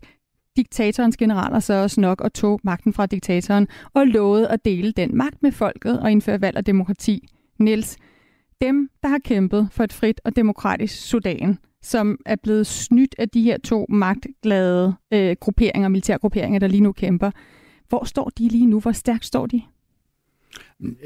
diktatorens 0.57 1.17
generaler 1.17 1.61
så 1.61 1.75
også 1.75 2.01
nok 2.01 2.21
og 2.21 2.33
tog 2.33 2.61
magten 2.63 2.93
fra 2.93 3.07
diktatoren 3.07 3.69
og 3.95 4.07
lovede 4.07 4.49
at 4.49 4.65
dele 4.65 4.93
den 4.93 5.17
magt 5.17 5.43
med 5.43 5.53
folket 5.53 6.01
og 6.01 6.13
indføre 6.13 6.41
valg 6.41 6.57
og 6.57 6.67
demokrati. 6.67 7.29
Niels, 7.59 7.97
dem, 8.61 8.91
der 9.03 9.09
har 9.09 9.19
kæmpet 9.19 9.69
for 9.73 9.85
et 9.85 9.93
frit 9.93 10.21
og 10.25 10.37
demokratisk 10.37 11.09
Sudan, 11.09 11.59
som 11.83 12.19
er 12.27 12.37
blevet 12.43 12.67
snydt 12.67 13.15
af 13.19 13.29
de 13.29 13.43
her 13.43 13.59
to 13.59 13.87
magtglade 13.89 14.95
øh, 15.13 15.37
grupperinger, 15.41 15.89
militærgrupperinger, 15.89 16.59
der 16.59 16.67
lige 16.67 16.81
nu 16.81 16.93
kæmper. 16.93 17.31
Hvor 17.89 18.05
står 18.05 18.31
de 18.39 18.49
lige 18.49 18.67
nu? 18.67 18.81
Hvor 18.81 18.93
stærkt 18.93 19.25
står 19.25 19.47
de? 19.47 19.63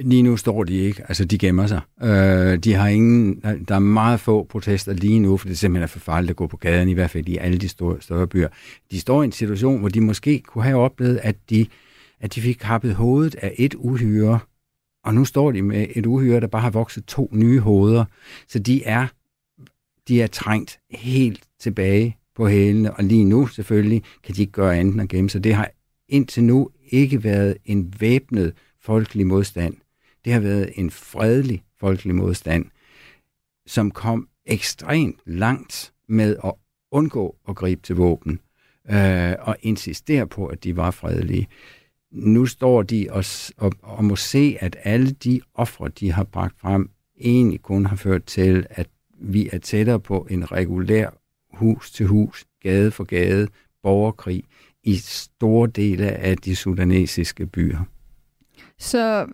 Lige 0.01 0.23
nu 0.23 0.37
står 0.37 0.65
de 0.65 0.75
ikke, 0.77 1.03
altså 1.09 1.25
de 1.25 1.39
gemmer 1.39 1.67
sig. 1.67 1.81
Øh, 2.03 2.59
de 2.59 2.75
har 2.75 2.89
ingen, 2.89 3.41
der 3.69 3.75
er 3.75 3.79
meget 3.79 4.21
få 4.21 4.45
protester 4.45 4.93
lige 4.93 5.21
nu, 5.21 5.37
for 5.37 5.49
det 5.49 5.59
simpelthen 5.59 5.83
er 5.83 5.87
for 5.87 5.99
farligt 5.99 6.31
at 6.31 6.37
gå 6.37 6.47
på 6.47 6.57
gaden, 6.57 6.89
i 6.89 6.93
hvert 6.93 7.11
fald 7.11 7.29
i 7.29 7.37
alle 7.37 7.59
de 7.59 7.69
store, 7.69 7.97
større 8.01 8.27
byer. 8.27 8.49
De 8.91 9.01
står 9.01 9.23
i 9.23 9.25
en 9.25 9.33
situation, 9.33 9.81
hvor 9.81 9.89
de 9.89 10.01
måske 10.01 10.43
kunne 10.47 10.65
have 10.65 10.79
oplevet, 10.79 11.21
at 11.23 11.37
de, 11.51 11.67
at 12.21 12.35
de 12.35 12.41
fik 12.41 12.57
kappet 12.61 12.95
hovedet 12.95 13.35
af 13.35 13.55
et 13.59 13.75
uhyre, 13.75 14.39
og 15.05 15.15
nu 15.15 15.25
står 15.25 15.53
de 15.53 15.63
med 15.63 15.87
et 15.95 16.07
uhyre, 16.07 16.41
der 16.41 16.47
bare 16.47 16.63
har 16.63 16.71
vokset 16.71 17.05
to 17.05 17.29
nye 17.33 17.61
hoveder. 17.61 18.05
Så 18.49 18.59
de 18.59 18.85
er, 18.85 19.07
de 20.09 20.23
er 20.23 20.27
trængt 20.27 20.79
helt 20.91 21.41
tilbage 21.61 22.17
på 22.37 22.49
hælene, 22.49 22.95
og 22.95 23.05
lige 23.05 23.25
nu 23.25 23.47
selvfølgelig 23.47 24.03
kan 24.25 24.35
de 24.35 24.41
ikke 24.41 24.53
gøre 24.53 24.77
andet 24.77 24.93
end 24.93 25.03
at 25.03 25.09
gemme 25.09 25.31
sig. 25.31 25.45
Det 25.45 25.55
har 25.55 25.71
indtil 26.09 26.45
nu 26.45 26.71
ikke 26.91 27.25
været 27.25 27.57
en 27.65 27.95
væbnet 28.01 28.53
folkelig 28.89 29.27
modstand. 29.27 29.75
Det 30.25 30.33
har 30.33 30.41
været 30.41 30.73
en 30.75 30.91
fredelig 30.91 31.65
folkelig 31.81 32.15
modstand, 32.15 32.65
som 33.67 33.91
kom 33.91 34.29
ekstremt 34.47 35.21
langt 35.27 35.93
med 36.09 36.37
at 36.45 36.53
undgå 36.91 37.37
at 37.49 37.57
gribe 37.57 37.83
til 37.83 37.97
våben 37.97 38.41
øh, 38.91 39.35
og 39.39 39.57
insistere 39.63 40.27
på, 40.27 40.47
at 40.47 40.65
de 40.65 40.77
var 40.77 40.91
fredelige. 40.91 41.49
Nu 42.11 42.47
står 42.47 42.83
de 42.83 43.07
og, 43.11 43.25
og, 43.57 43.73
og 43.83 44.05
må 44.05 44.17
se, 44.17 44.57
at 44.61 44.77
alle 44.85 45.11
de 45.11 45.41
ofre, 45.55 45.89
de 45.89 46.13
har 46.13 46.25
bragt 46.25 46.61
frem, 46.61 46.91
egentlig 47.21 47.63
kun 47.63 47.87
har 47.87 47.97
ført 47.97 48.25
til, 48.25 48.67
at 48.71 48.89
vi 49.21 49.49
er 49.53 49.59
tættere 49.59 50.01
på 50.01 50.27
en 50.31 50.53
regulær 50.53 51.11
hus 51.53 51.91
til 51.91 52.07
hus, 52.07 52.47
gade 52.63 52.91
for 52.91 53.05
gade, 53.05 53.49
borgerkrig 53.83 54.45
i 54.83 54.97
store 54.97 55.69
dele 55.69 56.11
af 56.11 56.37
de 56.37 56.57
sudanesiske 56.57 57.47
byer. 57.47 57.85
Så 58.79 59.21
øh, 59.23 59.27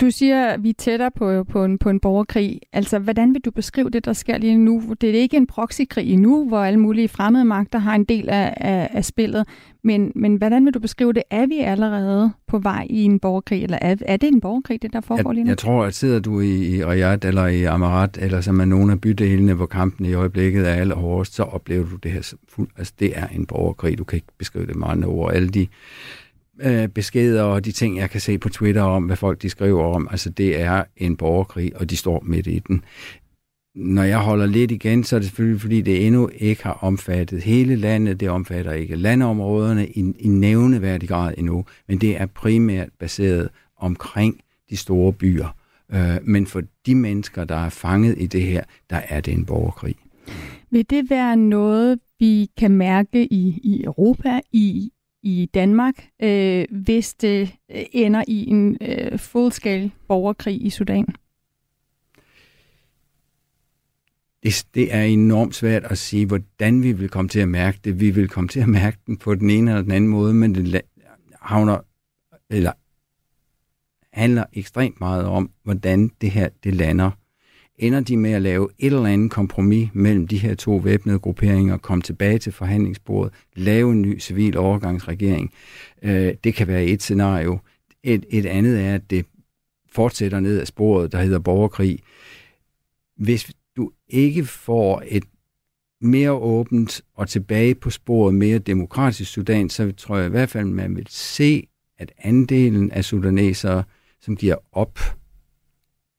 du 0.00 0.10
siger, 0.10 0.46
at 0.46 0.62
vi 0.62 0.68
er 0.68 0.74
tættere 0.78 1.10
på, 1.10 1.44
på, 1.44 1.64
en, 1.64 1.78
på 1.78 1.90
en 1.90 2.00
borgerkrig. 2.00 2.60
Altså, 2.72 2.98
hvordan 2.98 3.34
vil 3.34 3.40
du 3.40 3.50
beskrive 3.50 3.90
det, 3.90 4.04
der 4.04 4.12
sker 4.12 4.38
lige 4.38 4.56
nu? 4.56 4.94
Det 5.00 5.10
er 5.10 5.20
ikke 5.20 5.36
en 5.36 5.46
proxykrig 5.46 6.12
endnu, 6.12 6.48
hvor 6.48 6.58
alle 6.58 6.80
mulige 6.80 7.08
fremmede 7.08 7.44
magter 7.44 7.78
har 7.78 7.94
en 7.94 8.04
del 8.04 8.28
af, 8.28 8.54
af, 8.56 8.88
af 8.92 9.04
spillet. 9.04 9.46
Men, 9.84 10.12
men 10.14 10.36
hvordan 10.36 10.64
vil 10.64 10.74
du 10.74 10.78
beskrive 10.78 11.12
det? 11.12 11.22
Er 11.30 11.46
vi 11.46 11.58
allerede 11.58 12.30
på 12.46 12.58
vej 12.58 12.86
i 12.90 13.02
en 13.02 13.20
borgerkrig, 13.20 13.62
eller 13.62 13.78
er, 13.80 13.96
er 14.00 14.16
det 14.16 14.28
en 14.28 14.40
borgerkrig, 14.40 14.82
det 14.82 14.92
der 14.92 15.00
foregår 15.00 15.32
lige 15.32 15.44
nu? 15.44 15.48
Jeg 15.48 15.58
tror, 15.58 15.84
at 15.84 15.94
sidder 15.94 16.20
du 16.20 16.40
i, 16.40 16.76
i 16.76 16.84
Riyadh 16.84 17.28
eller 17.28 17.46
i 17.46 17.64
Amarat, 17.64 18.18
eller 18.20 18.40
som 18.40 18.60
er 18.60 18.64
nogle 18.64 18.92
af 18.92 19.00
bydelene, 19.00 19.54
hvor 19.54 19.66
kampen 19.66 20.06
i 20.06 20.14
øjeblikket 20.14 20.68
er 20.68 20.72
allerhårdest, 20.72 21.34
så 21.34 21.42
oplever 21.42 21.86
du 21.86 21.96
det 21.96 22.10
her. 22.10 22.34
Fuld, 22.48 22.68
altså, 22.78 22.92
det 22.98 23.18
er 23.18 23.26
en 23.26 23.46
borgerkrig. 23.46 23.98
Du 23.98 24.04
kan 24.04 24.16
ikke 24.16 24.32
beskrive 24.38 24.66
det 24.66 24.76
meget 24.76 25.04
ord. 25.04 25.34
Alle 25.34 25.48
de 25.48 25.66
øh, 26.62 26.88
beskeder 26.88 27.42
og 27.42 27.64
de 27.64 27.72
ting, 27.72 27.96
jeg 27.96 28.10
kan 28.10 28.20
se 28.20 28.38
på 28.38 28.48
Twitter 28.48 28.82
om, 28.82 29.04
hvad 29.04 29.16
folk 29.16 29.42
de 29.42 29.48
skriver 29.48 29.84
om, 29.94 30.08
altså 30.10 30.30
det 30.30 30.60
er 30.60 30.84
en 30.96 31.16
borgerkrig, 31.16 31.76
og 31.76 31.90
de 31.90 31.96
står 31.96 32.22
midt 32.26 32.46
i 32.46 32.58
den. 32.58 32.84
Når 33.74 34.02
jeg 34.02 34.18
holder 34.18 34.46
lidt 34.46 34.70
igen, 34.70 35.04
så 35.04 35.16
er 35.16 35.20
det 35.20 35.28
selvfølgelig, 35.28 35.60
fordi 35.60 35.80
det 35.80 36.06
endnu 36.06 36.30
ikke 36.38 36.62
har 36.62 36.78
omfattet 36.80 37.42
hele 37.42 37.76
landet. 37.76 38.20
Det 38.20 38.28
omfatter 38.28 38.72
ikke 38.72 38.96
landområderne 38.96 39.88
i, 39.88 40.14
i 40.18 40.28
nævneværdig 40.28 41.08
grad 41.08 41.34
endnu, 41.38 41.64
men 41.88 41.98
det 41.98 42.20
er 42.20 42.26
primært 42.26 42.88
baseret 42.98 43.48
omkring 43.76 44.40
de 44.70 44.76
store 44.76 45.12
byer. 45.12 45.56
Øh, 45.92 46.16
men 46.22 46.46
for 46.46 46.62
de 46.86 46.94
mennesker, 46.94 47.44
der 47.44 47.56
er 47.56 47.68
fanget 47.68 48.14
i 48.18 48.26
det 48.26 48.42
her, 48.42 48.64
der 48.90 49.00
er 49.08 49.20
det 49.20 49.34
en 49.34 49.44
borgerkrig. 49.44 49.96
Vil 50.70 50.90
det 50.90 51.10
være 51.10 51.36
noget, 51.36 51.98
vi 52.18 52.50
kan 52.56 52.70
mærke 52.70 53.32
i, 53.32 53.60
i 53.62 53.84
Europa, 53.84 54.40
i 54.52 54.90
i 55.24 55.50
Danmark, 55.54 55.94
øh, 56.22 56.64
hvis 56.70 57.14
det 57.14 57.56
øh, 57.70 57.84
ender 57.92 58.24
i 58.28 58.46
en 58.48 58.76
øh, 58.80 59.18
fuldskal 59.18 59.90
borgerkrig 60.08 60.66
i 60.66 60.70
Sudan? 60.70 61.06
Det, 64.42 64.66
det 64.74 64.94
er 64.94 65.02
enormt 65.02 65.54
svært 65.54 65.84
at 65.84 65.98
sige, 65.98 66.26
hvordan 66.26 66.82
vi 66.82 66.92
vil 66.92 67.08
komme 67.08 67.28
til 67.28 67.40
at 67.40 67.48
mærke 67.48 67.78
det. 67.84 68.00
Vi 68.00 68.10
vil 68.10 68.28
komme 68.28 68.48
til 68.48 68.60
at 68.60 68.68
mærke 68.68 68.98
den 69.06 69.16
på 69.16 69.34
den 69.34 69.50
ene 69.50 69.70
eller 69.70 69.82
den 69.82 69.92
anden 69.92 70.10
måde, 70.10 70.34
men 70.34 70.54
det 70.54 70.82
havner, 71.40 71.78
eller 72.50 72.72
handler 74.12 74.44
ekstremt 74.52 75.00
meget 75.00 75.24
om, 75.24 75.50
hvordan 75.62 76.10
det 76.20 76.30
her 76.30 76.48
det 76.64 76.74
lander 76.74 77.10
ender 77.78 78.00
de 78.00 78.16
med 78.16 78.32
at 78.32 78.42
lave 78.42 78.68
et 78.78 78.86
eller 78.86 79.06
andet 79.06 79.30
kompromis 79.30 79.88
mellem 79.92 80.26
de 80.26 80.38
her 80.38 80.54
to 80.54 80.76
væbnede 80.76 81.18
grupperinger, 81.18 81.76
komme 81.76 82.02
tilbage 82.02 82.38
til 82.38 82.52
forhandlingsbordet, 82.52 83.32
lave 83.56 83.92
en 83.92 84.02
ny 84.02 84.20
civil 84.20 84.56
overgangsregering. 84.56 85.52
Øh, 86.02 86.34
det 86.44 86.54
kan 86.54 86.66
være 86.66 86.84
et 86.84 87.02
scenario. 87.02 87.58
Et, 88.02 88.24
et 88.30 88.46
andet 88.46 88.80
er, 88.80 88.94
at 88.94 89.10
det 89.10 89.26
fortsætter 89.92 90.40
ned 90.40 90.60
ad 90.60 90.66
sporet, 90.66 91.12
der 91.12 91.22
hedder 91.22 91.38
borgerkrig. 91.38 91.98
Hvis 93.16 93.52
du 93.76 93.90
ikke 94.08 94.44
får 94.44 95.02
et 95.06 95.24
mere 96.00 96.32
åbent 96.32 97.02
og 97.14 97.28
tilbage 97.28 97.74
på 97.74 97.90
sporet 97.90 98.34
mere 98.34 98.58
demokratisk 98.58 99.32
Sudan, 99.32 99.70
så 99.70 99.92
tror 99.92 100.16
jeg 100.16 100.26
i 100.26 100.30
hvert 100.30 100.50
fald, 100.50 100.66
man 100.66 100.96
vil 100.96 101.06
se, 101.08 101.66
at 101.98 102.12
andelen 102.18 102.90
af 102.90 103.04
sudanesere, 103.04 103.84
som 104.20 104.36
giver 104.36 104.56
op 104.72 104.98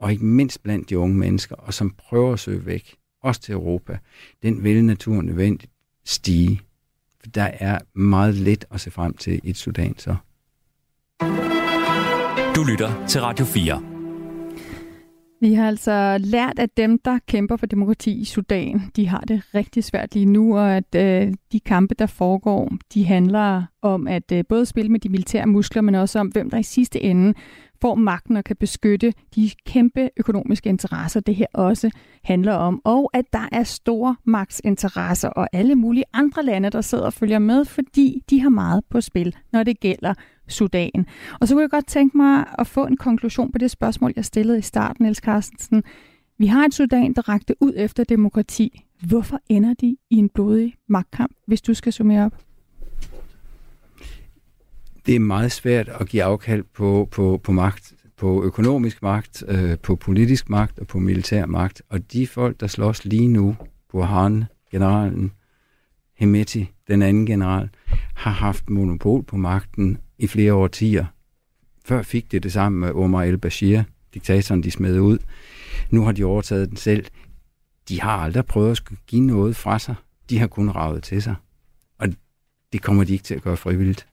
og 0.05 0.11
ikke 0.11 0.25
mindst 0.25 0.63
blandt 0.63 0.89
de 0.89 0.97
unge 0.97 1.15
mennesker, 1.15 1.55
og 1.55 1.73
som 1.73 1.95
prøver 1.97 2.33
at 2.33 2.39
søge 2.39 2.65
væk, 2.65 2.95
også 3.23 3.41
til 3.41 3.53
Europa, 3.53 3.97
den 4.43 4.63
vil 4.63 4.85
naturen 4.85 5.25
nødvendigt 5.25 5.71
stige. 6.03 6.61
For 7.19 7.27
der 7.27 7.49
er 7.53 7.79
meget 7.93 8.35
let 8.35 8.65
at 8.71 8.81
se 8.81 8.91
frem 8.91 9.13
til 9.13 9.41
i 9.43 9.49
et 9.49 9.57
Sudan 9.57 9.97
så. 9.97 10.15
Du 12.55 12.63
lytter 12.63 13.07
til 13.07 13.21
Radio 13.21 13.45
4. 13.45 13.94
Vi 15.45 15.53
har 15.53 15.67
altså 15.67 16.17
lært, 16.19 16.59
at 16.59 16.77
dem, 16.77 16.99
der 16.99 17.19
kæmper 17.27 17.57
for 17.57 17.65
demokrati 17.65 18.11
i 18.11 18.25
Sudan, 18.25 18.81
de 18.95 19.07
har 19.07 19.19
det 19.19 19.41
rigtig 19.55 19.83
svært 19.83 20.13
lige 20.13 20.25
nu, 20.25 20.57
og 20.57 20.77
at 20.77 20.95
øh, 20.95 21.33
de 21.51 21.59
kampe, 21.59 21.95
der 21.99 22.05
foregår, 22.05 22.71
de 22.93 23.05
handler 23.05 23.63
om 23.81 24.07
at 24.07 24.31
øh, 24.31 24.43
både 24.49 24.65
spille 24.65 24.91
med 24.91 24.99
de 24.99 25.09
militære 25.09 25.45
muskler, 25.45 25.81
men 25.81 25.95
også 25.95 26.19
om, 26.19 26.27
hvem 26.27 26.49
der 26.49 26.57
i 26.57 26.63
sidste 26.63 27.01
ende 27.01 27.33
får 27.81 27.95
magten 27.95 28.37
og 28.37 28.43
kan 28.43 28.55
beskytte 28.55 29.13
de 29.35 29.49
kæmpe 29.65 30.09
økonomiske 30.17 30.69
interesser, 30.69 31.19
det 31.19 31.35
her 31.35 31.47
også 31.53 31.91
handler 32.23 32.53
om. 32.53 32.81
Og 32.83 33.09
at 33.13 33.25
der 33.33 33.49
er 33.51 33.63
store 33.63 34.15
magtsinteresser 34.23 35.29
og 35.29 35.47
alle 35.53 35.75
mulige 35.75 36.05
andre 36.13 36.43
lande, 36.43 36.69
der 36.69 36.81
sidder 36.81 37.05
og 37.05 37.13
følger 37.13 37.39
med, 37.39 37.65
fordi 37.65 38.23
de 38.29 38.41
har 38.41 38.49
meget 38.49 38.83
på 38.89 39.01
spil, 39.01 39.35
når 39.51 39.63
det 39.63 39.79
gælder 39.79 40.13
Sudan. 40.47 41.05
Og 41.39 41.47
så 41.47 41.53
kunne 41.55 41.61
jeg 41.61 41.69
godt 41.69 41.87
tænke 41.87 42.17
mig 42.17 42.45
at 42.59 42.67
få 42.67 42.85
en 42.85 42.97
konklusion 42.97 43.51
på 43.51 43.57
det 43.57 43.71
spørgsmål, 43.71 44.13
jeg 44.15 44.25
stillede 44.25 44.57
i 44.57 44.61
starten, 44.61 45.03
Niels 45.03 45.17
Carstensen. 45.17 45.83
Vi 46.37 46.45
har 46.45 46.65
et 46.65 46.73
Sudan, 46.73 47.13
der 47.13 47.29
rakte 47.29 47.55
ud 47.59 47.73
efter 47.75 48.03
demokrati. 48.03 48.83
Hvorfor 49.07 49.39
ender 49.49 49.73
de 49.73 49.97
i 50.09 50.15
en 50.15 50.29
blodig 50.29 50.75
magtkamp, 50.87 51.31
hvis 51.47 51.61
du 51.61 51.73
skal 51.73 51.93
summere 51.93 52.25
op? 52.25 52.45
det 55.05 55.15
er 55.15 55.19
meget 55.19 55.51
svært 55.51 55.89
at 55.89 56.07
give 56.07 56.23
afkald 56.23 56.63
på, 56.73 57.07
på, 57.11 57.41
på 57.43 57.51
magt, 57.51 57.93
på 58.17 58.43
økonomisk 58.43 59.01
magt, 59.01 59.43
øh, 59.47 59.77
på 59.79 59.95
politisk 59.95 60.49
magt 60.49 60.79
og 60.79 60.87
på 60.87 60.99
militær 60.99 61.45
magt. 61.45 61.81
Og 61.89 62.13
de 62.13 62.27
folk, 62.27 62.59
der 62.59 62.67
slås 62.67 63.05
lige 63.05 63.27
nu, 63.27 63.55
Burhan, 63.91 64.43
generalen, 64.71 65.31
Hemeti, 66.17 66.71
den 66.87 67.01
anden 67.01 67.25
general, 67.25 67.69
har 68.15 68.31
haft 68.31 68.69
monopol 68.69 69.23
på 69.23 69.37
magten 69.37 69.97
i 70.19 70.27
flere 70.27 70.53
årtier. 70.53 71.05
Før 71.85 72.01
fik 72.01 72.31
det 72.31 72.43
det 72.43 72.53
samme 72.53 72.79
med 72.79 72.91
Omar 72.91 73.23
el-Bashir, 73.23 73.83
diktatoren, 74.13 74.63
de 74.63 74.71
smed 74.71 74.99
ud. 74.99 75.17
Nu 75.91 76.03
har 76.03 76.11
de 76.11 76.23
overtaget 76.23 76.69
den 76.69 76.77
selv. 76.77 77.05
De 77.89 78.01
har 78.01 78.17
aldrig 78.17 78.45
prøvet 78.45 78.71
at 78.71 78.77
skulle 78.77 78.99
give 79.07 79.21
noget 79.21 79.55
fra 79.55 79.79
sig. 79.79 79.95
De 80.29 80.39
har 80.39 80.47
kun 80.47 80.69
ravet 80.69 81.03
til 81.03 81.21
sig. 81.21 81.35
Og 81.99 82.07
det 82.73 82.81
kommer 82.81 83.03
de 83.03 83.13
ikke 83.13 83.23
til 83.23 83.35
at 83.35 83.41
gøre 83.41 83.57
frivilligt. 83.57 84.07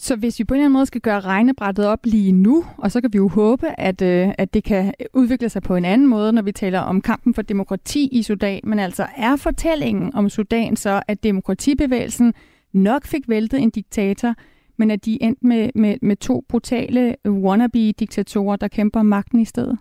Så 0.00 0.16
hvis 0.16 0.38
vi 0.38 0.44
på 0.44 0.54
en 0.54 0.58
eller 0.58 0.64
anden 0.64 0.72
måde 0.72 0.86
skal 0.86 1.00
gøre 1.00 1.20
regnebrættet 1.20 1.86
op 1.86 1.98
lige 2.04 2.32
nu, 2.32 2.64
og 2.76 2.92
så 2.92 3.00
kan 3.00 3.12
vi 3.12 3.16
jo 3.16 3.28
håbe, 3.28 3.80
at, 3.80 4.02
øh, 4.02 4.28
at 4.38 4.54
det 4.54 4.64
kan 4.64 4.94
udvikle 5.14 5.48
sig 5.48 5.62
på 5.62 5.76
en 5.76 5.84
anden 5.84 6.06
måde, 6.06 6.32
når 6.32 6.42
vi 6.42 6.52
taler 6.52 6.80
om 6.80 7.00
kampen 7.00 7.34
for 7.34 7.42
demokrati 7.42 8.08
i 8.12 8.22
Sudan, 8.22 8.60
men 8.64 8.78
altså 8.78 9.06
er 9.16 9.36
fortællingen 9.36 10.14
om 10.14 10.30
Sudan 10.30 10.76
så, 10.76 11.02
at 11.08 11.22
demokratibevægelsen 11.22 12.34
nok 12.72 13.06
fik 13.06 13.28
væltet 13.28 13.60
en 13.62 13.70
diktator, 13.70 14.34
men 14.78 14.90
at 14.90 15.04
de 15.04 15.22
endte 15.22 15.46
med, 15.46 15.70
med, 15.74 15.96
med 16.02 16.16
to 16.16 16.44
brutale 16.48 17.16
wannabe-diktatorer, 17.26 18.56
der 18.56 18.68
kæmper 18.68 19.00
om 19.00 19.06
magten 19.06 19.40
i 19.40 19.44
stedet? 19.44 19.78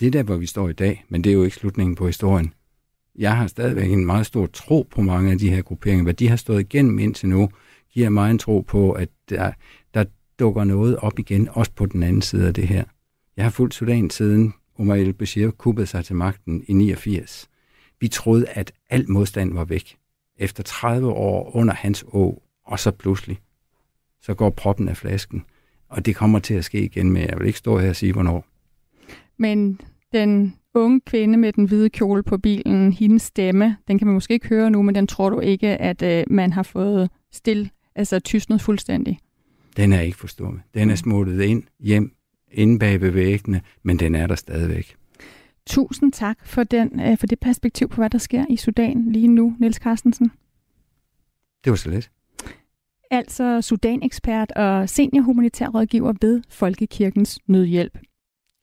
Det 0.00 0.06
er 0.06 0.10
der, 0.10 0.22
hvor 0.22 0.36
vi 0.36 0.46
står 0.46 0.68
i 0.68 0.72
dag, 0.72 1.04
men 1.08 1.24
det 1.24 1.30
er 1.30 1.34
jo 1.34 1.44
ikke 1.44 1.56
slutningen 1.56 1.94
på 1.94 2.06
historien. 2.06 2.54
Jeg 3.18 3.36
har 3.36 3.46
stadigvæk 3.46 3.92
en 3.92 4.06
meget 4.06 4.26
stor 4.26 4.46
tro 4.46 4.86
på 4.90 5.02
mange 5.02 5.32
af 5.32 5.38
de 5.38 5.50
her 5.50 5.62
grupperinger. 5.62 6.02
Hvad 6.02 6.14
de 6.14 6.28
har 6.28 6.36
stået 6.36 6.60
igennem 6.60 6.98
indtil 6.98 7.28
nu, 7.28 7.48
giver 7.92 8.08
mig 8.08 8.30
en 8.30 8.38
tro 8.38 8.60
på, 8.60 8.92
at 8.92 9.08
der, 9.28 9.52
der 9.94 10.04
dukker 10.38 10.64
noget 10.64 10.96
op 10.96 11.18
igen, 11.18 11.48
også 11.52 11.72
på 11.72 11.86
den 11.86 12.02
anden 12.02 12.22
side 12.22 12.46
af 12.46 12.54
det 12.54 12.68
her. 12.68 12.84
Jeg 13.36 13.44
har 13.44 13.50
fulgt 13.50 13.74
Sudan 13.74 14.10
siden 14.10 14.54
Omar 14.78 14.96
el-Bashir 14.96 15.50
kuppede 15.50 15.86
sig 15.86 16.04
til 16.04 16.16
magten 16.16 16.64
i 16.68 16.72
89. 16.72 17.48
Vi 18.00 18.08
troede, 18.08 18.46
at 18.48 18.72
al 18.90 19.10
modstand 19.10 19.54
var 19.54 19.64
væk. 19.64 19.96
Efter 20.36 20.62
30 20.62 21.08
år 21.08 21.56
under 21.56 21.74
hans 21.74 22.04
å, 22.08 22.42
og 22.64 22.78
så 22.78 22.90
pludselig, 22.90 23.38
så 24.22 24.34
går 24.34 24.50
proppen 24.50 24.88
af 24.88 24.96
flasken. 24.96 25.44
Og 25.88 26.06
det 26.06 26.16
kommer 26.16 26.38
til 26.38 26.54
at 26.54 26.64
ske 26.64 26.84
igen, 26.84 27.10
men 27.10 27.22
jeg 27.22 27.38
vil 27.38 27.46
ikke 27.46 27.58
stå 27.58 27.78
her 27.78 27.88
og 27.88 27.96
sige, 27.96 28.12
hvornår. 28.12 28.46
Men 29.36 29.80
den 30.12 30.56
unge 30.74 31.00
kvinde 31.00 31.38
med 31.38 31.52
den 31.52 31.64
hvide 31.64 31.90
kjole 31.90 32.22
på 32.22 32.38
bilen, 32.38 32.92
hendes 32.92 33.22
stemme, 33.22 33.76
den 33.88 33.98
kan 33.98 34.06
man 34.06 34.14
måske 34.14 34.34
ikke 34.34 34.48
høre 34.48 34.70
nu, 34.70 34.82
men 34.82 34.94
den 34.94 35.06
tror 35.06 35.30
du 35.30 35.40
ikke, 35.40 35.68
at 35.68 36.02
øh, 36.02 36.24
man 36.30 36.52
har 36.52 36.62
fået 36.62 37.10
still, 37.32 37.70
altså 37.94 38.20
tystnet 38.20 38.60
fuldstændig? 38.60 39.18
Den 39.76 39.92
er 39.92 40.00
ikke 40.00 40.18
forstået. 40.18 40.60
Den 40.74 40.90
er 40.90 40.94
smuttet 40.94 41.40
ind, 41.40 41.62
hjem, 41.80 42.12
inde 42.52 42.78
bag 42.78 43.00
ved 43.00 43.10
væggene, 43.10 43.60
men 43.82 43.98
den 43.98 44.14
er 44.14 44.26
der 44.26 44.34
stadigvæk. 44.34 44.96
Tusind 45.66 46.12
tak 46.12 46.46
for, 46.46 46.64
den, 46.64 47.00
øh, 47.00 47.18
for 47.18 47.26
det 47.26 47.40
perspektiv 47.40 47.88
på, 47.88 47.96
hvad 47.96 48.10
der 48.10 48.18
sker 48.18 48.44
i 48.50 48.56
Sudan 48.56 49.12
lige 49.12 49.28
nu, 49.28 49.56
Niels 49.58 49.76
Carstensen. 49.76 50.30
Det 51.64 51.70
var 51.70 51.76
så 51.76 51.90
let. 51.90 52.10
Altså 53.10 53.60
Sudan-ekspert 53.60 54.52
og 54.52 54.88
senior 54.88 55.22
humanitær 55.22 55.68
rådgiver 55.68 56.12
ved 56.20 56.42
Folkekirkens 56.50 57.38
Nødhjælp. 57.46 57.98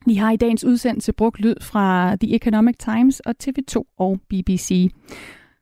Vi 0.05 0.15
har 0.15 0.31
i 0.31 0.35
dagens 0.35 0.63
udsendelse 0.63 1.13
brugt 1.13 1.39
lyd 1.39 1.55
fra 1.61 2.15
The 2.15 2.35
Economic 2.35 2.75
Times 2.77 3.19
og 3.19 3.35
TV2 3.43 3.83
og 3.97 4.19
BBC. 4.29 4.91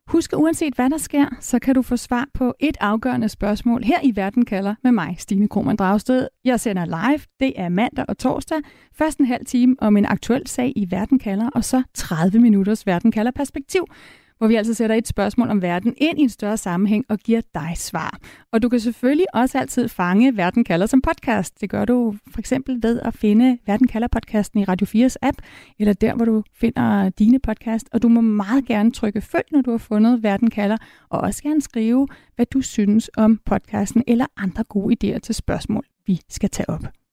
Husk, 0.07 0.33
uanset 0.37 0.73
hvad 0.75 0.89
der 0.89 0.97
sker, 0.97 1.25
så 1.39 1.59
kan 1.59 1.75
du 1.75 1.81
få 1.81 1.97
svar 1.97 2.27
på 2.33 2.53
et 2.59 2.77
afgørende 2.79 3.29
spørgsmål 3.29 3.83
her 3.83 3.99
i 4.03 4.15
Verden 4.15 4.45
kalder 4.45 4.75
med 4.83 4.91
mig, 4.91 5.15
Stine 5.19 5.47
Krohmann 5.47 5.77
Dragsted. 5.77 6.27
Jeg 6.43 6.59
sender 6.59 6.85
live, 6.85 7.19
det 7.39 7.53
er 7.55 7.69
mandag 7.69 8.05
og 8.07 8.17
torsdag. 8.17 8.57
Først 8.97 9.19
en 9.19 9.25
halv 9.25 9.45
time 9.45 9.75
om 9.79 9.97
en 9.97 10.05
aktuel 10.05 10.47
sag 10.47 10.73
i 10.75 10.87
Verden 10.91 11.19
kalder, 11.19 11.49
og 11.49 11.63
så 11.63 11.83
30 11.93 12.39
minutters 12.39 12.85
Verden 12.85 13.11
kalder 13.11 13.31
perspektiv 13.31 13.85
hvor 14.37 14.47
vi 14.47 14.55
altså 14.55 14.73
sætter 14.73 14.95
et 14.95 15.07
spørgsmål 15.07 15.49
om 15.49 15.61
verden 15.61 15.93
ind 15.97 16.19
i 16.19 16.21
en 16.21 16.29
større 16.29 16.57
sammenhæng 16.57 17.05
og 17.09 17.17
giver 17.17 17.41
dig 17.53 17.73
svar. 17.75 18.19
Og 18.51 18.61
du 18.61 18.69
kan 18.69 18.79
selvfølgelig 18.79 19.35
også 19.35 19.57
altid 19.57 19.89
fange 19.89 20.37
Verden 20.37 20.63
kalder 20.63 20.85
som 20.85 21.01
podcast. 21.01 21.61
Det 21.61 21.69
gør 21.69 21.85
du 21.85 22.15
for 22.31 22.39
eksempel 22.39 22.83
ved 22.83 22.99
at 22.99 23.13
finde 23.13 23.57
Verden 23.65 23.87
kalder 23.87 24.07
podcasten 24.07 24.59
i 24.59 24.63
Radio 24.63 25.07
4's 25.07 25.15
app, 25.21 25.37
eller 25.79 25.93
der, 25.93 26.15
hvor 26.15 26.25
du 26.25 26.43
finder 26.53 27.09
dine 27.09 27.39
podcast. 27.39 27.89
Og 27.93 28.01
du 28.01 28.07
må 28.07 28.21
meget 28.21 28.65
gerne 28.65 28.91
trykke 28.91 29.21
følg, 29.21 29.45
når 29.51 29.61
du 29.61 29.71
har 29.71 29.77
fundet 29.77 30.23
Verden 30.23 30.49
kalder, 30.49 30.77
og 31.09 31.21
også 31.21 31.43
gerne 31.43 31.61
skrive, 31.61 32.07
hvad 32.35 32.45
du 32.45 32.61
synes 32.61 33.09
om 33.17 33.39
podcasten 33.45 34.03
eller 34.07 34.25
andre 34.37 34.63
gode 34.63 34.95
idéer 35.15 35.19
til 35.19 35.35
spørgsmål, 35.35 35.85
vi 36.07 36.19
skal 36.29 36.49
tage 36.49 36.69
op. 36.69 37.04